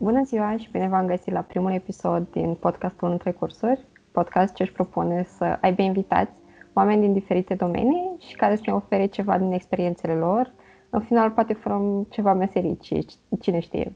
[0.00, 4.62] bună ziua și bine v-am găsit la primul episod din podcastul Între Cursuri, podcast ce
[4.62, 6.32] își propune să aibă invitați
[6.72, 10.52] oameni din diferite domenii și care să ne ofere ceva din experiențele lor.
[10.90, 12.78] În final, poate fără ceva meserii,
[13.40, 13.92] cine știe.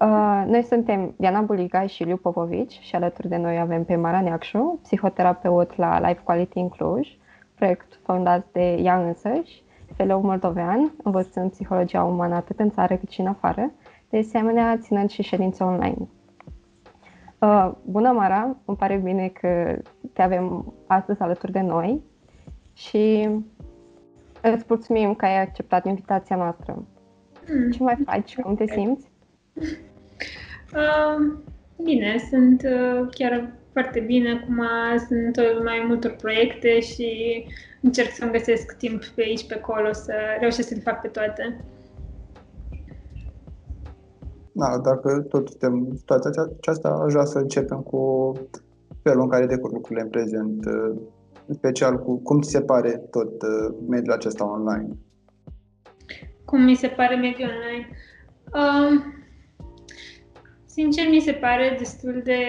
[0.00, 4.20] Uh, noi suntem Diana Buliga și Liu Popovici și alături de noi avem pe Mara
[4.20, 7.08] Neacșu, psihoterapeut la Life Quality in Cluj,
[7.54, 9.62] proiect fondat de ea însăși,
[9.96, 13.70] fellow moldovean, învățând psihologia umană atât în țară cât și în afară,
[14.12, 16.08] de asemenea ținând și ședințe online.
[17.38, 18.56] Uh, bună, Mara!
[18.64, 19.78] Îmi pare bine că
[20.12, 22.02] te avem astăzi alături de noi
[22.74, 23.28] și
[24.40, 26.84] îți mulțumim că ai acceptat invitația noastră.
[27.48, 27.70] Mm.
[27.70, 28.36] Ce mai faci?
[28.36, 29.10] Cum te simți?
[30.74, 31.32] Uh,
[31.82, 34.30] bine, sunt uh, chiar foarte bine.
[34.30, 34.62] Acum
[35.06, 37.44] sunt mai multor proiecte și
[37.80, 41.60] încerc să-mi găsesc timp pe aici, pe acolo, să reușesc să le fac pe toate.
[44.52, 48.32] Da, dacă tot suntem în situația aceasta, aș vrea să începem cu
[49.02, 50.64] felul în care decurg lucrurile în prezent,
[51.46, 54.88] în special cu cum ți se pare tot uh, mediul acesta online.
[56.44, 57.88] Cum mi se pare mediul online?
[58.54, 59.00] Uh,
[60.64, 62.44] sincer, mi se pare destul de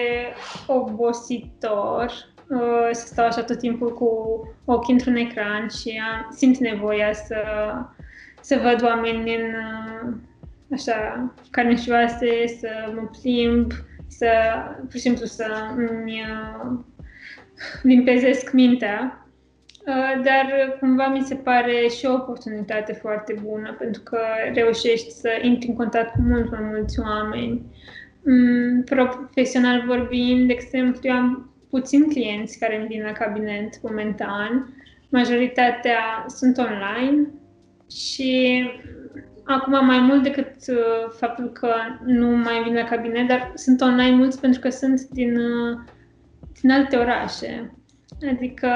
[0.66, 2.12] obositor
[2.48, 4.08] uh, să stau așa tot timpul cu
[4.64, 7.36] ochii într-un ecran și am, simt nevoia să,
[8.40, 10.14] să văd oameni în, uh,
[10.74, 13.72] așa, carne și oase, să mă plimb,
[14.08, 14.28] să,
[14.80, 16.78] pur și simplu, să îmi uh,
[17.82, 19.28] limpezesc mintea.
[19.86, 24.18] Uh, dar cumva mi se pare și o oportunitate foarte bună pentru că
[24.54, 27.62] reușești să intri în contact cu mult mai mulți oameni.
[28.24, 34.74] Mm, profesional vorbind, de exemplu, eu am puțini clienți care îmi vin la cabinet momentan.
[35.08, 37.28] Majoritatea sunt online
[37.90, 38.64] și
[39.44, 41.68] acum mai mult decât uh, faptul că
[42.04, 45.78] nu mai vin la cabinet, dar sunt online mulți pentru că sunt din, uh,
[46.60, 47.74] din alte orașe.
[48.30, 48.68] Adică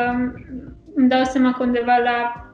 [0.94, 2.48] îmi dau seama că undeva la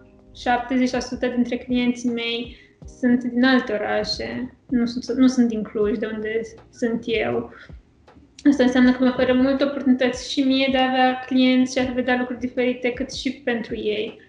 [1.31, 2.57] 70% dintre clienții mei
[2.99, 7.53] sunt din alte orașe, nu sunt, nu sunt din Cluj, de unde sunt eu.
[8.51, 11.93] Asta înseamnă că mi oferă multe oportunități și mie de a avea clienți și a
[11.93, 14.21] vedea lucruri diferite, cât și pentru ei.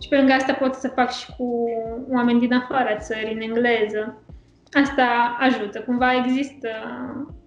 [0.00, 1.64] Și pe lângă asta pot să fac și cu
[2.12, 4.22] oameni din afara țării, în engleză.
[4.82, 5.80] Asta ajută.
[5.80, 6.68] Cumva există,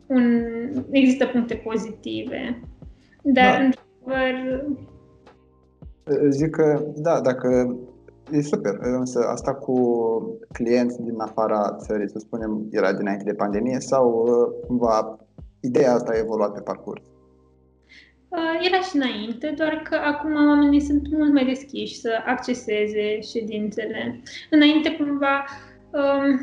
[0.08, 0.44] un,
[0.90, 2.60] există puncte pozitive.
[3.22, 3.64] Dar, da.
[3.64, 4.64] într-adevăr...
[6.30, 7.78] Zic că, da, dacă
[8.32, 9.78] E super, însă asta cu
[10.52, 14.26] clienți din afara țării, să spunem, era dinainte de pandemie sau
[14.68, 15.20] cumva
[15.60, 17.02] ideea asta a evoluat pe parcurs?
[18.36, 24.22] Uh, era și înainte, doar că acum oamenii sunt mult mai deschiși să acceseze ședințele.
[24.50, 25.46] Înainte, cumva,
[25.92, 26.40] um,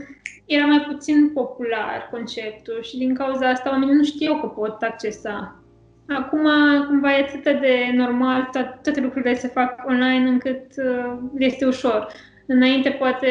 [0.46, 5.62] era mai puțin popular conceptul și din cauza asta oamenii nu știau că pot accesa.
[6.08, 6.48] Acum,
[6.86, 8.48] cumva, e atât de normal,
[8.82, 12.06] toate lucrurile se fac online încât uh, este ușor.
[12.46, 13.28] Înainte, poate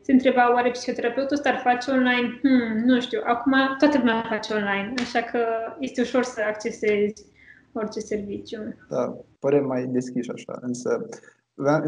[0.00, 2.38] se întreba, oare psihoterapeutul ăsta ar face online?
[2.42, 3.20] Hmm, nu știu.
[3.24, 5.38] Acum, toată lumea face online, așa că
[5.78, 7.36] este ușor să accesezi
[7.78, 8.58] orice serviciu.
[8.88, 11.06] Da, pare mai deschis așa, însă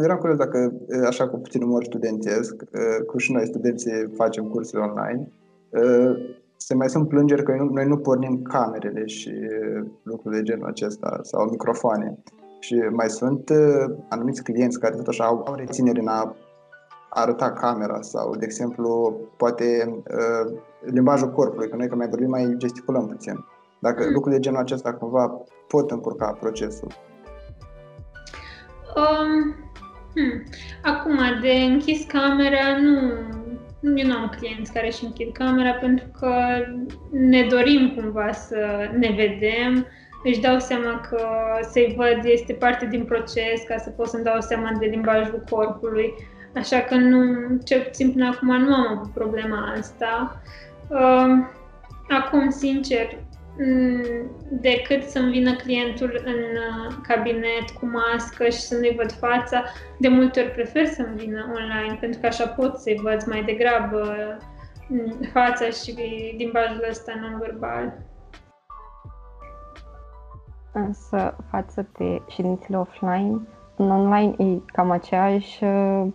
[0.02, 0.72] eram curios dacă,
[1.06, 2.54] așa cu puțin umor studentesc,
[3.06, 5.32] cu și noi studenții facem cursuri online,
[6.56, 9.32] se mai sunt plângeri că noi nu pornim camerele și
[10.02, 12.18] lucruri de genul acesta sau microfoane.
[12.60, 13.50] Și mai sunt
[14.08, 16.36] anumiți clienți care tot așa au, au reținere în a
[17.10, 19.96] arăta camera sau, de exemplu, poate
[20.80, 23.44] limbajul corpului, că noi că mai vorbim mai gesticulăm puțin.
[23.80, 24.12] Dacă mm.
[24.12, 26.88] lucruri de genul acesta cumva pot încurca procesul?
[28.96, 29.54] Um,
[30.14, 30.42] hmm.
[30.82, 32.98] Acum, de închis camera, nu,
[33.94, 36.34] eu nu am clienți care își închid camera pentru că
[37.10, 39.86] ne dorim cumva să ne vedem,
[40.24, 41.26] își dau seama că
[41.60, 46.14] să-i văd este parte din proces ca să pot să-mi dau seama de limbajul corpului.
[46.54, 47.20] Așa că nu,
[47.64, 50.40] cel puțin până acum nu am avut problema asta.
[50.88, 51.50] Um,
[52.08, 53.29] acum, sincer, Mm,
[54.48, 59.62] decât să-mi vină clientul în uh, cabinet cu mască și să nu-i văd fața.
[59.98, 64.16] De multe ori prefer să-mi vină online, pentru că așa pot să-i văd mai degrabă
[64.88, 65.94] mm, fața și
[66.36, 68.08] limbajul ăsta non-verbal.
[70.72, 73.40] Însă, față de ședințele offline,
[73.76, 76.06] în online e cam aceeași, uh,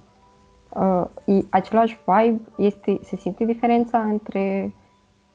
[0.70, 4.74] uh e același vibe, este, se simte diferența între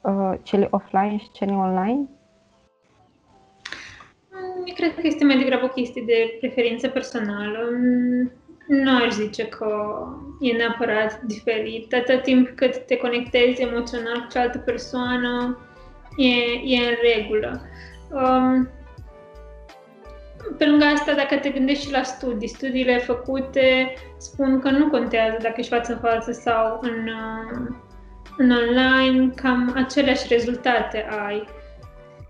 [0.00, 2.08] uh, cele offline și cele online?
[4.64, 7.58] Eu cred că este mai degrabă o chestie de preferință personală.
[8.66, 9.98] nu aș zice că
[10.40, 11.94] e neapărat diferit.
[11.94, 15.58] Atât timp cât te conectezi emoțional cu cealaltă persoană,
[16.16, 16.28] e,
[16.74, 17.60] e în regulă.
[18.10, 18.68] Um,
[20.58, 25.36] pe lângă asta, dacă te gândești și la studii, studiile făcute spun că nu contează
[25.42, 27.74] dacă ești față în față sau în, uh,
[28.40, 31.44] în online, cam aceleași rezultate ai.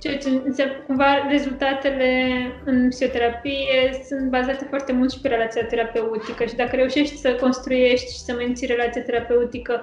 [0.00, 2.30] Ceea ce înseamnă, cumva, rezultatele
[2.64, 8.12] în psihoterapie sunt bazate foarte mult și pe relația terapeutică și dacă reușești să construiești
[8.12, 9.80] și să menții relația terapeutică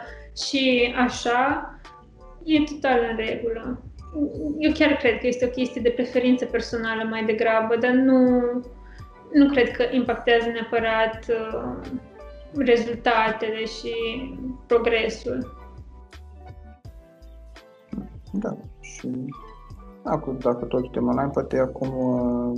[0.48, 1.72] și așa,
[2.44, 3.82] e total în regulă.
[4.60, 8.42] Eu chiar cred că este o chestie de preferință personală mai degrabă, dar nu,
[9.34, 11.90] nu cred că impactează neapărat uh,
[12.56, 13.94] rezultatele și
[14.68, 15.57] progresul.
[18.32, 19.10] Da, și
[20.08, 22.58] Acum, dacă tot suntem online, poate acum uh,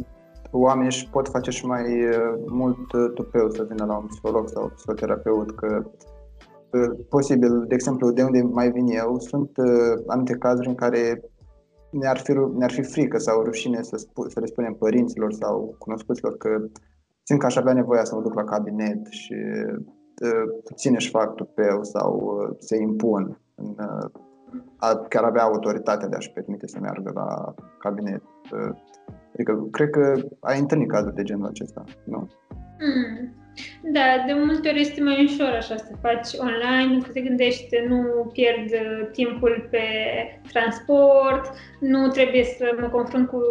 [0.51, 4.50] oamenii își pot face și mai uh, mult uh, tupeu să vină la un psiholog
[4.50, 5.83] sau psihoterapeut, că
[7.10, 9.51] posibil, de exemplu, de unde mai vin eu, sunt
[10.07, 11.24] anumite cazuri în care
[11.92, 16.38] ne-ar fi, ne-ar fi frică sau rușine să, spu- să le spunem părinților sau cunoscuților
[16.38, 16.50] că
[17.24, 19.36] simt că aș avea nevoie să mă duc la cabinet și
[20.63, 23.75] puțin își fac tupeu sau se impun în
[24.77, 28.21] a chiar avea autoritatea de a-și permite să meargă la cabinet.
[29.33, 32.29] Adică, cred că ai întâlnit cazuri de genul acesta, nu?
[32.79, 33.33] Mm.
[33.81, 38.29] Da, de multe ori este mai ușor așa să faci online, că te gândești, nu
[38.33, 38.71] pierd
[39.11, 39.85] timpul pe
[40.51, 43.41] transport, nu trebuie să mă confrunt cu,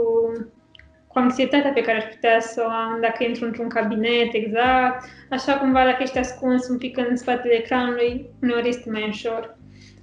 [1.07, 5.05] cu anxietatea pe care aș putea să o am dacă intru într-un cabinet exact.
[5.31, 9.58] Așa cumva, dacă ești ascuns un pic în spatele ecranului, uneori este mai ușor.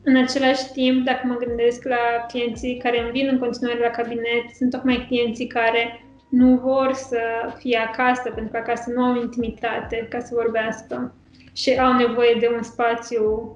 [0.07, 4.45] În același timp, dacă mă gândesc la clienții care îmi vin în continuare la cabinet,
[4.57, 7.19] sunt tocmai clienții care nu vor să
[7.57, 11.13] fie acasă, pentru că acasă nu au intimitate ca să vorbească
[11.53, 13.55] și au nevoie de un spațiu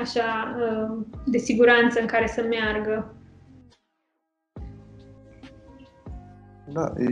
[0.00, 3.14] așa uh, de siguranță în care să meargă.
[6.72, 7.08] Da, e,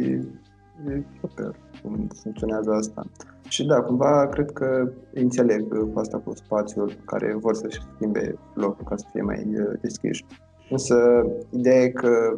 [0.88, 3.06] e super cum funcționează asta.
[3.48, 8.84] Și da, cumva cred că înțeleg cu asta cu spațiul care vor să-și schimbe locul
[8.84, 10.24] ca să fie mai uh, deschiși.
[10.70, 12.36] Însă ideea e că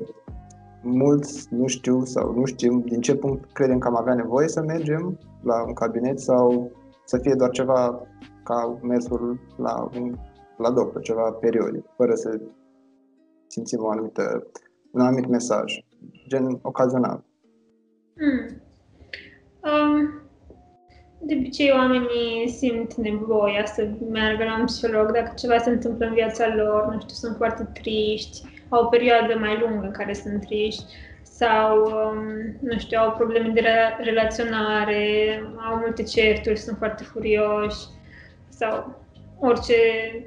[0.83, 4.62] mulți nu știu sau nu știm din ce punct credem că am avea nevoie să
[4.62, 6.71] mergem la un cabinet sau
[7.05, 8.07] să fie doar ceva
[8.45, 10.15] ca mersul la, un,
[10.57, 12.41] la doctor, ceva periodic, fără să
[13.47, 14.47] simțim o anumită,
[14.93, 15.85] un anumit mesaj,
[16.29, 17.25] gen ocazional.
[18.17, 18.62] Hmm.
[19.62, 20.21] Um,
[21.22, 26.14] de obicei, oamenii simt nevoia să meargă la un psiholog dacă ceva se întâmplă în
[26.14, 30.40] viața lor, nu știu, sunt foarte triști, au o perioadă mai lungă în care sunt
[30.40, 30.84] triști
[31.22, 35.05] sau, um, nu știu, au probleme de re- relaționare,
[35.70, 37.78] au multe certuri, sunt foarte furioși
[38.49, 38.99] sau
[39.38, 39.75] orice,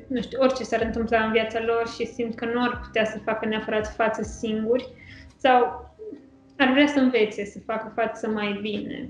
[0.07, 3.17] nu știu, orice s-ar întâmpla în viața lor și simt că nu ar putea să
[3.25, 4.87] facă neapărat față singuri
[5.37, 5.91] sau
[6.57, 9.09] ar vrea să învețe să facă față mai bine.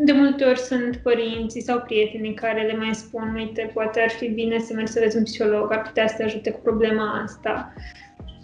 [0.00, 4.28] De multe ori sunt părinții sau prietenii care le mai spun, uite, poate ar fi
[4.28, 7.72] bine să mergi să vezi un psiholog, ar putea să te ajute cu problema asta.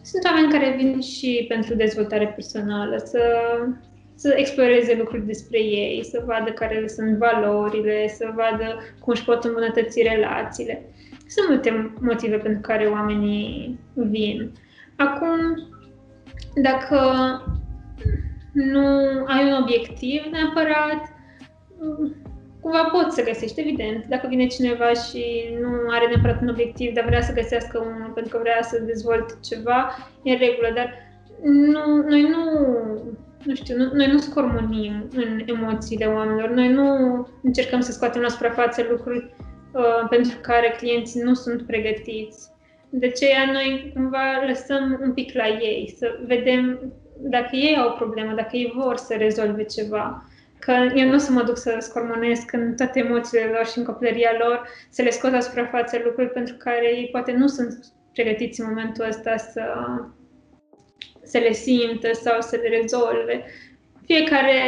[0.03, 3.21] Sunt oameni care vin și pentru dezvoltare personală, să,
[4.15, 9.25] să exploreze lucruri despre ei, să vadă care le sunt valorile, să vadă cum își
[9.25, 10.83] pot îmbunătăți relațiile.
[11.27, 14.51] Sunt multe motive pentru care oamenii vin.
[14.97, 15.39] Acum,
[16.63, 16.99] dacă
[18.53, 18.87] nu
[19.27, 21.14] ai un obiectiv neapărat,
[22.61, 24.05] cumva poți să găsești, evident.
[24.09, 25.23] Dacă vine cineva și
[25.61, 29.35] nu are neapărat un obiectiv, dar vrea să găsească unul pentru că vrea să dezvolte
[29.43, 30.89] ceva, e în regulă, dar
[31.43, 32.45] nu, noi nu,
[33.45, 36.89] nu știu, nu, noi nu scormonim în emoțiile oamenilor, noi nu
[37.43, 39.35] încercăm să scoatem la suprafață lucruri
[39.73, 42.53] uh, pentru care clienții nu sunt pregătiți.
[42.91, 47.97] De aceea noi cumva lăsăm un pic la ei, să vedem dacă ei au o
[47.97, 50.25] problemă, dacă ei vor să rezolve ceva.
[50.65, 53.85] Că eu nu o să mă duc să scormonesc în toate emoțiile lor și în
[53.85, 58.61] copilăria lor, să le scot la suprafață lucruri pentru care ei poate nu sunt pregătiți
[58.61, 59.63] în momentul ăsta să,
[61.23, 63.45] să le simtă sau să le rezolve.
[64.05, 64.59] Fiecare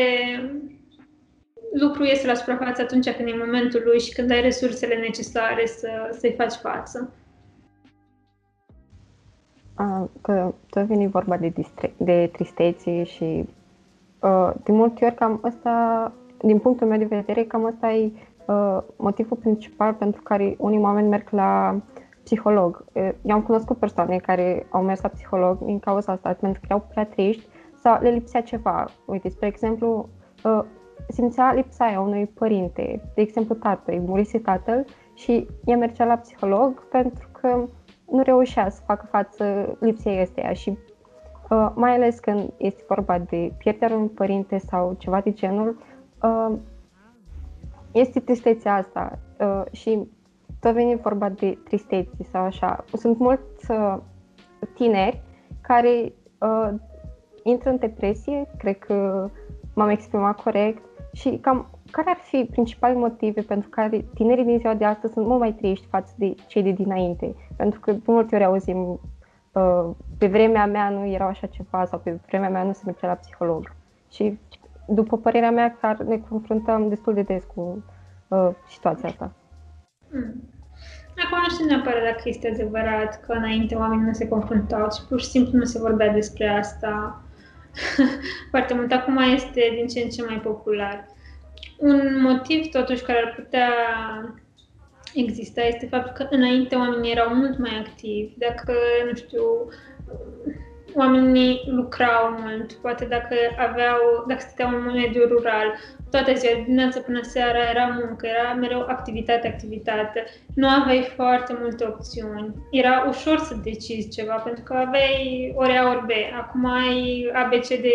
[1.72, 5.88] lucru iese la suprafață atunci când e momentul lui și când ai resursele necesare să,
[6.18, 7.10] să-i faci față
[10.20, 13.44] că tot vine vorba de, distre- de tristețe și uh,
[14.62, 18.12] de multe ori cam asta, din punctul meu de vedere, cam asta e
[18.46, 21.80] uh, motivul principal pentru care unii oameni merg la
[22.24, 22.84] psiholog.
[23.22, 26.86] Eu am cunoscut persoane care au mers la psiholog din cauza asta, pentru că erau
[26.90, 27.46] prea triști
[27.82, 28.84] sau le lipsea ceva.
[29.06, 30.08] Uite, spre exemplu,
[30.44, 30.64] uh,
[31.08, 36.16] simțea lipsa aia unui părinte, de exemplu tatăl, îi murise tatăl și ea mergea la
[36.16, 37.64] psiholog pentru că
[38.10, 40.78] nu reușea să facă față lipsei astea și
[41.50, 45.78] uh, mai ales când este vorba de pierderea unui părinte sau ceva de genul,
[46.22, 46.56] uh,
[47.92, 50.08] este tristețea asta uh, și
[50.60, 52.84] tot vine vorba de tristețe sau așa.
[52.92, 53.96] Sunt mulți uh,
[54.74, 55.22] tineri
[55.60, 56.68] care uh,
[57.42, 59.28] intră în depresie, cred că
[59.74, 64.74] m-am exprimat corect, și cam care ar fi principalele motive pentru care tinerii din ziua
[64.74, 67.34] de astăzi sunt mult mai triști față de cei de dinainte?
[67.56, 68.98] Pentru că de multe ori auzim uh,
[70.18, 73.14] pe vremea mea nu era așa ceva sau pe vremea mea nu se mergea la
[73.14, 73.74] psiholog.
[74.10, 74.38] Și
[74.86, 77.84] după părerea mea, chiar ne confruntăm destul de des cu
[78.28, 79.32] uh, situația asta.
[80.10, 80.42] Hmm.
[81.24, 85.20] Acum nu știu neapărat dacă este adevărat că înainte oamenii nu se confruntau și pur
[85.20, 87.22] și simplu nu se vorbea despre asta
[88.50, 88.92] foarte mult.
[88.92, 91.06] Acum este din ce în ce mai popular.
[91.78, 93.70] Un motiv, totuși, care ar putea
[95.20, 98.32] exista este faptul că înainte oamenii erau mult mai activi.
[98.38, 98.72] Dacă,
[99.08, 99.42] nu știu,
[100.94, 105.74] oamenii lucrau mult, poate dacă aveau, dacă stăteau în mediul rural,
[106.10, 110.24] toată ziua, dimineața până seara era muncă, era mereu activitate, activitate.
[110.54, 112.54] Nu aveai foarte multe opțiuni.
[112.70, 116.10] Era ușor să decizi ceva, pentru că aveai ori A, ori B.
[116.40, 117.86] Acum ai A, B, C, D,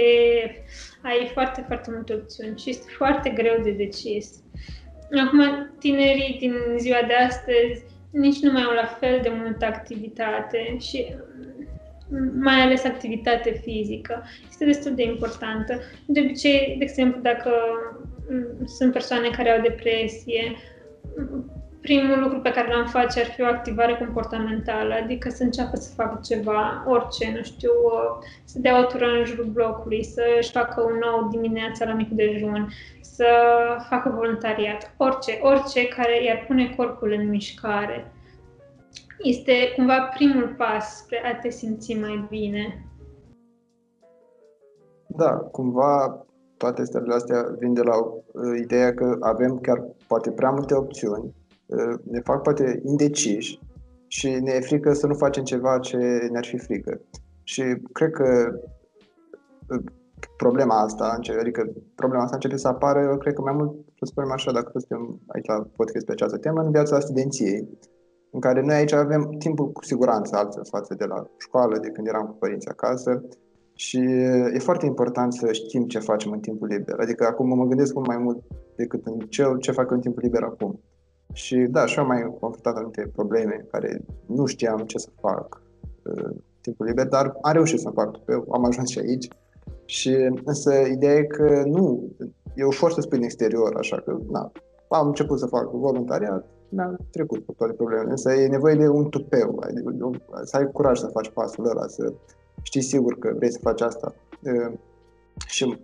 [1.01, 4.29] ai foarte, foarte multe opțiuni și este foarte greu de decis.
[5.19, 10.77] Acum, tinerii din ziua de astăzi nici nu mai au la fel de multă activitate
[10.79, 11.15] și
[12.39, 14.23] mai ales activitate fizică.
[14.49, 15.79] Este destul de importantă.
[16.05, 17.51] De obicei, de exemplu, dacă
[18.29, 20.55] mm, sunt persoane care au depresie,
[21.81, 25.93] primul lucru pe care l-am face ar fi o activare comportamentală, adică să înceapă să
[25.95, 27.71] facă ceva, orice, nu știu,
[28.43, 32.67] să dea o tură în jurul blocului, să-și facă un nou dimineața la mic dejun,
[33.15, 33.27] să
[33.89, 38.11] facă voluntariat, orice, orice care i-ar pune corpul în mișcare
[39.17, 42.85] este cumva primul pas spre a te simți mai bine.
[45.07, 46.25] Da, cumva
[46.57, 51.35] toate stările astea vin de la uh, ideea că avem chiar poate prea multe opțiuni,
[51.65, 53.59] uh, ne fac poate indeciși
[54.07, 55.97] și ne e frică să nu facem ceva ce
[56.31, 57.01] ne-ar fi frică.
[57.43, 58.59] Și cred că
[59.69, 59.83] uh,
[60.43, 61.61] problema asta, adică
[61.95, 65.47] problema asta începe să apară, cred că mai mult, să spunem așa, dacă suntem aici
[65.47, 67.59] la podcast pe această temă, în viața studenției
[68.31, 72.07] în care noi aici avem timpul cu siguranță altfel față de la școală, de când
[72.07, 73.23] eram cu părinții acasă
[73.73, 73.99] și
[74.53, 76.95] e foarte important să știm ce facem în timpul liber.
[76.99, 78.39] Adică acum mă gândesc mult mai mult
[78.75, 80.79] decât în ce, ce fac în timpul liber acum.
[81.33, 85.61] Și da, și am mai confruntat anumite probleme care nu știam ce să fac
[86.03, 89.27] uh, timpul liber, dar am reușit să fac eu, am ajuns și aici.
[89.91, 92.09] Și însă ideea e că nu,
[92.55, 94.51] e ușor să spui în exterior, așa că na,
[94.87, 98.09] am început să fac voluntariat, mi-am trecut cu toate problemele.
[98.09, 100.11] Însă e nevoie de un tupeu, adică
[100.43, 102.13] să ai curaj să faci pasul ăla, să
[102.61, 104.15] știi sigur că vrei să faci asta.
[105.47, 105.83] Și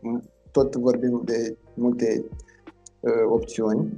[0.51, 2.25] tot vorbim de multe
[3.29, 3.97] opțiuni.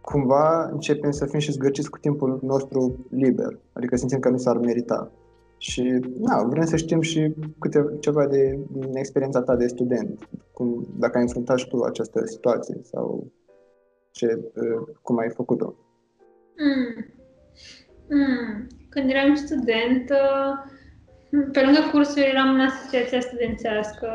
[0.00, 4.56] Cumva începem să fim și zgârciți cu timpul nostru liber, adică simțim că nu s-ar
[4.56, 5.10] merita.
[5.58, 5.82] Și
[6.18, 8.58] na, vrem să știm și câte, ceva de
[8.92, 13.32] experiența ta de student, cum, dacă ai înfruntat și tu această situație sau
[14.10, 15.74] ce, uh, cum ai făcut-o?
[16.56, 17.14] Mm.
[18.08, 18.66] Mm.
[18.88, 20.12] Când eram student,
[21.52, 24.08] pe lângă cursuri eram în asociația studențească,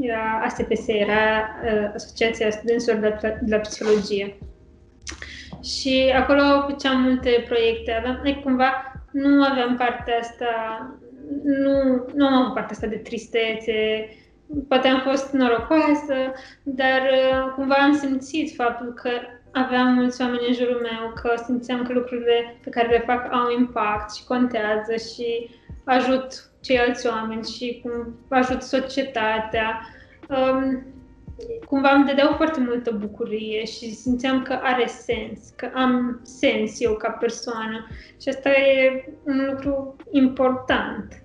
[0.00, 4.38] era ASPS, era uh, Asociația Studenților de la, de la Psihologie.
[5.62, 10.50] Și acolo făceam multe proiecte, aveam, like, cumva nu aveam partea asta,
[11.42, 14.08] nu, nu am avut partea asta de tristețe,
[14.68, 16.16] poate am fost norocoasă,
[16.62, 19.10] dar uh, cumva am simțit faptul că
[19.52, 23.50] aveam mulți oameni în jurul meu, că simțeam că lucrurile pe care le fac au
[23.58, 25.50] impact și contează și
[25.84, 29.80] ajut ceilalți oameni și cum ajut societatea.
[30.28, 30.86] Um,
[31.66, 36.94] cumva îmi dădeau foarte multă bucurie și simțeam că are sens, că am sens eu
[36.96, 37.86] ca persoană
[38.20, 41.22] și asta e un lucru important.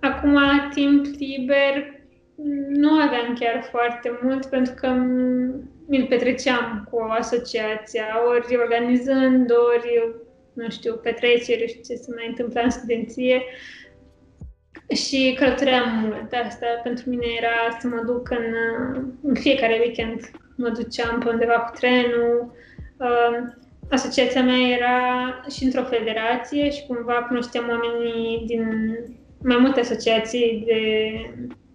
[0.00, 0.38] Acum,
[0.74, 2.02] timp liber,
[2.68, 4.88] nu aveam chiar foarte mult pentru că
[5.86, 10.14] mi-l petreceam cu asociația, ori organizând, ori,
[10.52, 13.42] nu știu, petreceri și ce se mai întâmpla în studenție.
[14.94, 16.32] Și călătoream mult.
[16.32, 18.44] Asta pentru mine era să mă duc în,
[19.22, 20.30] în fiecare weekend.
[20.56, 22.52] Mă duceam pe undeva cu trenul.
[22.96, 23.54] Um,
[23.90, 24.98] asociația mea era
[25.56, 28.64] și într-o federație și cumva cunoșteam oamenii din
[29.42, 30.80] mai multe asociații de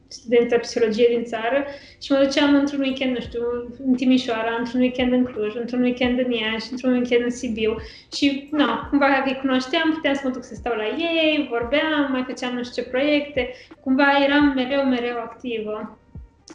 [0.10, 1.66] studenți de psihologie din țară
[2.02, 3.42] și mă duceam într-un weekend, nu știu,
[3.86, 7.76] în Timișoara, într-un weekend în Cluj, într-un weekend în Iași, într-un weekend în Sibiu
[8.16, 12.12] și, nu, cumva dacă îi cunoșteam, puteam să mă duc să stau la ei, vorbeam,
[12.12, 13.50] mai făceam nu știu ce proiecte,
[13.80, 16.00] cumva eram mereu, mereu activă.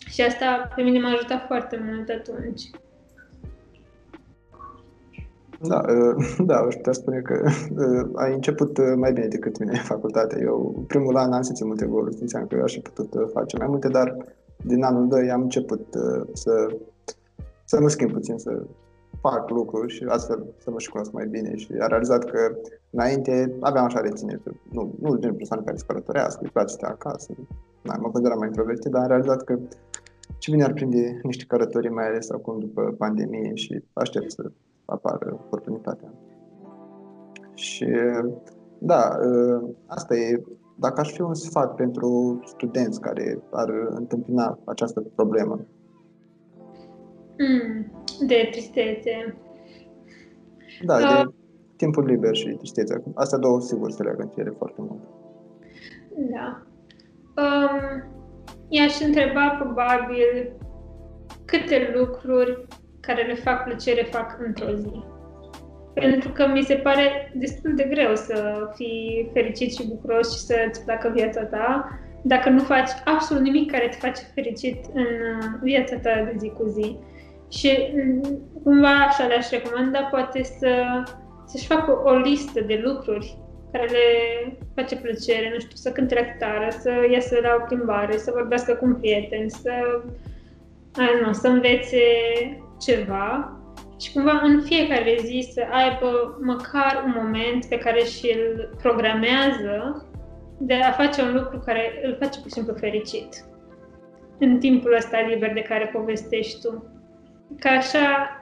[0.08, 2.62] Și asta pe mine m-a ajutat foarte mult atunci.
[5.68, 5.80] Da,
[6.48, 7.48] da, aș putea spune că
[8.14, 10.38] ai început mai bine decât mine facultatea.
[10.40, 13.66] Eu, primul an, am simțit multe goluri, simțeam că eu aș fi putut face mai
[13.66, 14.16] multe, dar
[14.64, 15.86] din anul 2 am început
[16.32, 16.76] să,
[17.64, 18.62] să mă schimb puțin, să
[19.20, 22.56] fac lucruri și astfel să mă și cunosc mai bine și am realizat că
[22.90, 24.40] înainte aveam așa reținere,
[24.70, 27.32] nu, nu gen persoană care se călătorească, îi place să stea acasă,
[27.82, 29.58] da, mă consideram mai introvertit, dar am realizat că
[30.38, 34.50] ce bine ar prinde niște călătorii, mai ales acum după pandemie și aștept să
[34.84, 36.12] apară oportunitatea.
[37.54, 37.86] Și
[38.78, 39.10] da,
[39.86, 40.42] asta e,
[40.78, 45.60] dacă aș fi un sfat pentru studenți care ar întâmpina această problemă.
[47.38, 47.92] Mm,
[48.26, 49.36] de tristețe.
[50.84, 51.00] Da, uh.
[51.00, 51.32] de
[51.76, 53.02] timpul liber și tristețe.
[53.14, 55.02] Astea două, sigur, se leagă între ele foarte mult.
[56.16, 56.62] Da.
[57.42, 58.02] Um,
[58.68, 60.56] i-aș întreba probabil
[61.44, 62.66] câte lucruri
[63.06, 65.02] care le fac plăcere fac într-o zi.
[65.94, 70.84] Pentru că mi se pare destul de greu să fii fericit și bucuros și să-ți
[70.84, 75.96] placă viața ta dacă nu faci absolut nimic care te face fericit în uh, viața
[75.96, 76.96] ta de zi cu zi.
[77.50, 81.02] Și mm, cumva așa le-aș recomanda poate să,
[81.46, 83.38] să-și facă o listă de lucruri
[83.72, 84.06] care le
[84.74, 88.74] face plăcere, nu știu, să cânte la chitară, să iasă la o plimbare, să vorbească
[88.74, 90.02] cu un prieten, să,
[91.24, 91.98] nu, să învețe
[92.84, 93.58] ceva
[94.00, 100.06] și cumva în fiecare zi să aibă măcar un moment pe care și-l programează
[100.58, 103.44] de a face un lucru care îl face pur și simplu fericit
[104.38, 106.84] în timpul ăsta liber de care povestești tu.
[107.58, 108.40] Ca așa,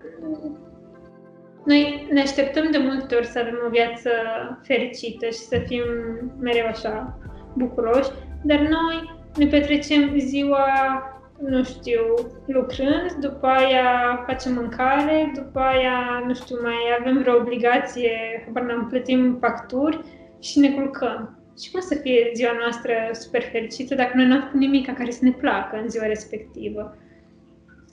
[1.65, 4.11] noi ne așteptăm de multe ori să avem o viață
[4.63, 5.83] fericită și să fim
[6.41, 7.19] mereu așa
[7.57, 8.11] bucuroși,
[8.43, 10.67] dar noi ne petrecem ziua
[11.49, 12.01] nu știu,
[12.47, 18.87] lucrând, după aia facem mâncare, după aia, nu știu, mai avem vreo obligație, habar n-am,
[18.87, 20.01] plătim facturi
[20.41, 21.37] și ne culcăm.
[21.63, 25.11] Și cum să fie ziua noastră super fericită dacă noi nu am făcut nimic care
[25.11, 26.97] să ne placă în ziua respectivă?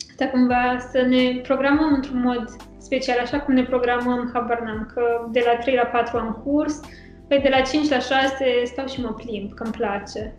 [0.09, 5.27] Asta cumva să ne programăm într-un mod special, așa cum ne programăm, habar n-am, că
[5.31, 6.79] de la 3 la 4 am curs,
[7.27, 8.29] păi de la 5 la 6
[8.63, 10.33] stau și mă plimb, că îmi place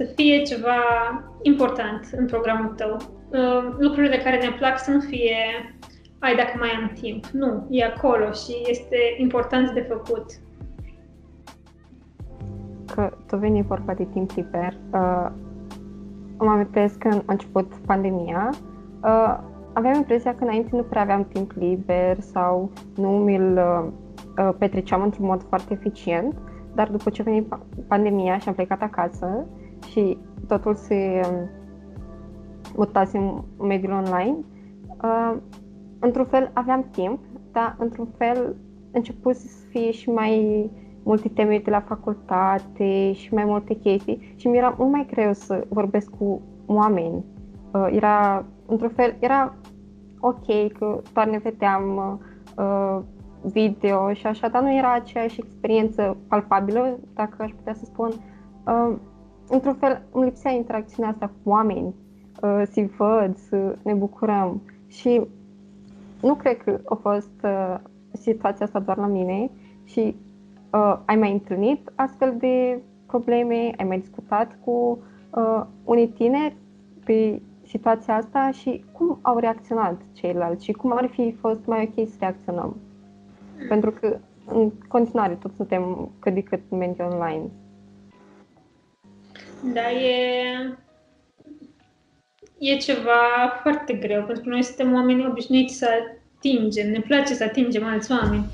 [0.00, 0.80] să fie ceva
[1.42, 2.96] important în programul tău.
[3.28, 5.36] Uh, lucrurile care ne plac să nu fie
[6.18, 7.26] ai dacă mai am timp.
[7.26, 10.24] Nu, e acolo și este important de făcut.
[12.94, 14.72] Că tu veni vorba de timp liber.
[14.92, 15.30] Uh,
[16.38, 18.50] mă amintesc când a început pandemia,
[19.02, 19.38] uh,
[19.72, 23.92] aveam impresia că înainte nu prea aveam timp liber sau nu mi-l uh,
[24.38, 26.34] uh petreceam într-un mod foarte eficient,
[26.74, 27.54] dar după ce a venit
[27.88, 29.46] pandemia și am plecat acasă,
[29.90, 31.48] și totul se um,
[32.76, 34.36] mutase în mediul online,
[35.02, 35.36] uh,
[35.98, 37.18] într-un fel aveam timp,
[37.52, 38.56] dar într-un fel
[38.92, 40.70] început să fie și mai
[41.02, 45.32] multe teme de la facultate și mai multe chestii și mi era mult mai greu
[45.32, 47.24] să vorbesc cu oameni.
[47.72, 49.54] Uh, era, într-un fel, era
[50.20, 52.18] ok că doar ne vedeam
[52.56, 52.98] uh,
[53.42, 58.10] video și așa, dar nu era aceeași experiență palpabilă, dacă aș putea să spun.
[58.66, 58.96] Uh,
[59.50, 61.94] într-un fel, îmi lipsea interacțiunea asta cu oameni,
[62.42, 64.62] uh, să-i văd, să ne bucurăm.
[64.86, 65.26] Și
[66.22, 67.76] nu cred că a fost uh,
[68.12, 69.50] situația asta doar la mine
[69.84, 70.16] și
[70.72, 74.98] uh, ai mai întâlnit astfel de probleme, ai mai discutat cu
[75.30, 76.56] uh, unii tineri
[77.04, 82.08] pe situația asta și cum au reacționat ceilalți și cum ar fi fost mai ok
[82.08, 82.76] să reacționăm.
[83.68, 87.42] Pentru că în continuare tot suntem cât de cât mediul online.
[89.62, 90.78] Da, e,
[92.58, 95.88] e ceva foarte greu, pentru că noi suntem oameni obișnuiți să
[96.36, 98.44] atingem, ne place să atingem alți oameni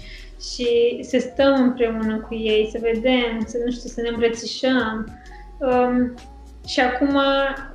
[0.52, 5.20] și să stăm împreună cu ei, să vedem, să nu știu, să ne îmbrățișăm.
[5.58, 6.14] Um,
[6.66, 7.18] și acum,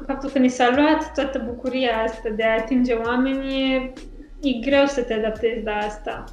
[0.08, 3.94] faptul că ni s-a luat toată bucuria asta de a atinge oameni, e,
[4.41, 6.24] e greu să te adaptezi la asta.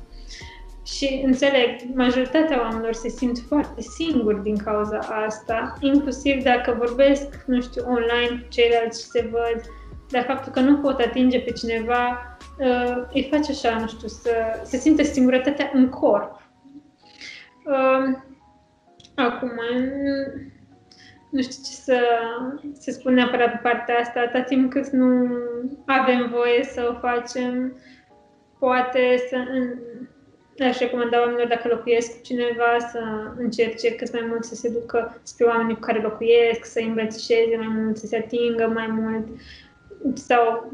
[0.95, 7.61] Și înțeleg, majoritatea oamenilor se simt foarte singuri din cauza asta, inclusiv dacă vorbesc, nu
[7.61, 9.63] știu, online cu ceilalți și se văd,
[10.11, 14.31] dar faptul că nu pot atinge pe cineva uh, îi face așa, nu știu, să
[14.65, 16.43] se simte singurătatea în corp.
[17.65, 18.19] Uh,
[19.15, 19.61] acum,
[21.31, 22.01] nu știu ce să,
[22.73, 25.29] să spun neapărat pe partea asta, atâta timp cât nu
[25.87, 27.77] avem voie să o facem,
[28.59, 29.37] poate să
[30.65, 33.01] aș recomanda oamenilor dacă locuiesc cu cineva să
[33.37, 37.73] încerce cât mai mult să se ducă spre oamenii cu care locuiesc, să îmbrățișeze mai
[37.77, 39.27] mult, să se atingă mai mult
[40.15, 40.73] sau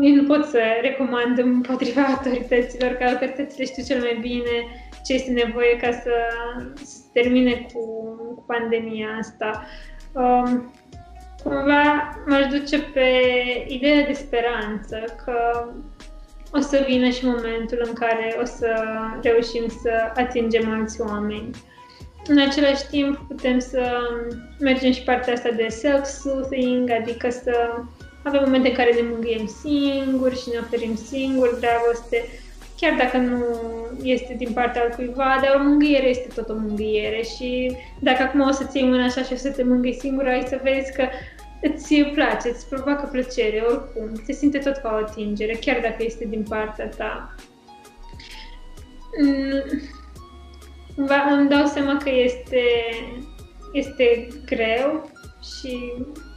[0.00, 4.66] eu nu pot să recomand împotriva autorităților, că autoritățile știu cel mai bine
[5.04, 6.12] ce este nevoie ca să
[6.84, 7.80] se termine cu,
[8.34, 9.66] cu pandemia asta.
[10.12, 10.72] Um,
[11.42, 13.08] cumva m-aș duce pe
[13.66, 15.68] ideea de speranță, că
[16.52, 18.74] o să vină și momentul în care o să
[19.22, 21.50] reușim să atingem alți oameni.
[22.26, 23.82] În același timp putem să
[24.60, 27.52] mergem și partea asta de self-soothing, adică să
[28.22, 32.24] avem momente în care ne mângâiem singuri și ne oferim singuri dragoste,
[32.76, 33.44] chiar dacă nu
[34.02, 38.50] este din partea altcuiva, dar o mângâiere este tot o mângâiere și dacă acum o
[38.50, 41.08] să-ți iei mâna așa și o să te mângâi singur, ai să vezi că
[41.62, 46.24] îți place, îți provoacă plăcere, oricum, se simte tot ca o atingere, chiar dacă este
[46.24, 47.34] din partea ta.
[49.22, 49.80] Mm,
[51.30, 52.62] îmi dau seama că este,
[53.72, 55.10] este greu
[55.60, 55.92] și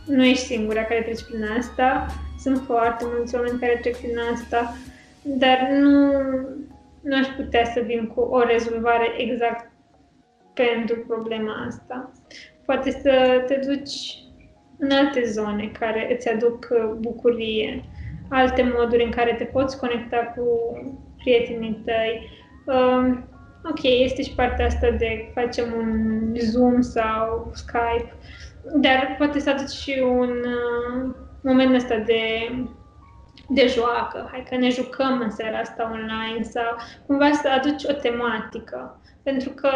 [0.05, 2.07] nu ești singura care treci prin asta.
[2.39, 4.75] Sunt foarte mulți oameni care trec prin asta,
[5.21, 6.11] dar nu,
[7.01, 9.71] nu aș putea să vin cu o rezolvare exact
[10.53, 12.11] pentru problema asta.
[12.65, 14.24] Poate să te duci
[14.77, 17.83] în alte zone care îți aduc uh, bucurie,
[18.29, 20.43] alte moduri în care te poți conecta cu
[21.17, 22.29] prietenii tăi.
[22.65, 23.29] Um,
[23.69, 28.13] ok, este și partea asta de facem un Zoom sau Skype,
[28.75, 32.49] dar poate să aduci și un uh, moment ăsta de,
[33.47, 34.29] de joacă.
[34.31, 38.99] Hai că ne jucăm în seara asta online sau cumva să aduci o tematică.
[39.23, 39.69] Pentru că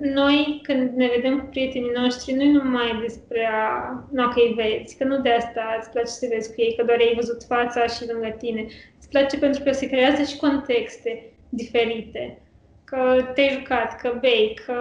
[0.00, 4.54] noi, când ne vedem cu prietenii noștri, nu e numai despre a, nu, că îi
[4.56, 7.42] vezi, că nu de asta îți place să vezi cu ei, că doar ai văzut
[7.42, 8.66] fața și lângă tine.
[8.98, 12.38] Îți place pentru că se creează și contexte diferite.
[12.84, 14.76] Că te-ai jucat, că bei, că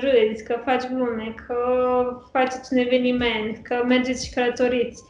[0.00, 1.58] râzi, că faci glume, că
[2.32, 5.02] faceți un eveniment, că mergeți și călătoriți.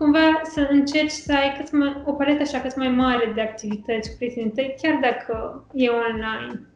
[0.00, 4.10] Cumva să încerci să ai cât mai, o paletă așa cât mai mare de activități
[4.10, 6.70] cu prietenii tăi, chiar dacă e online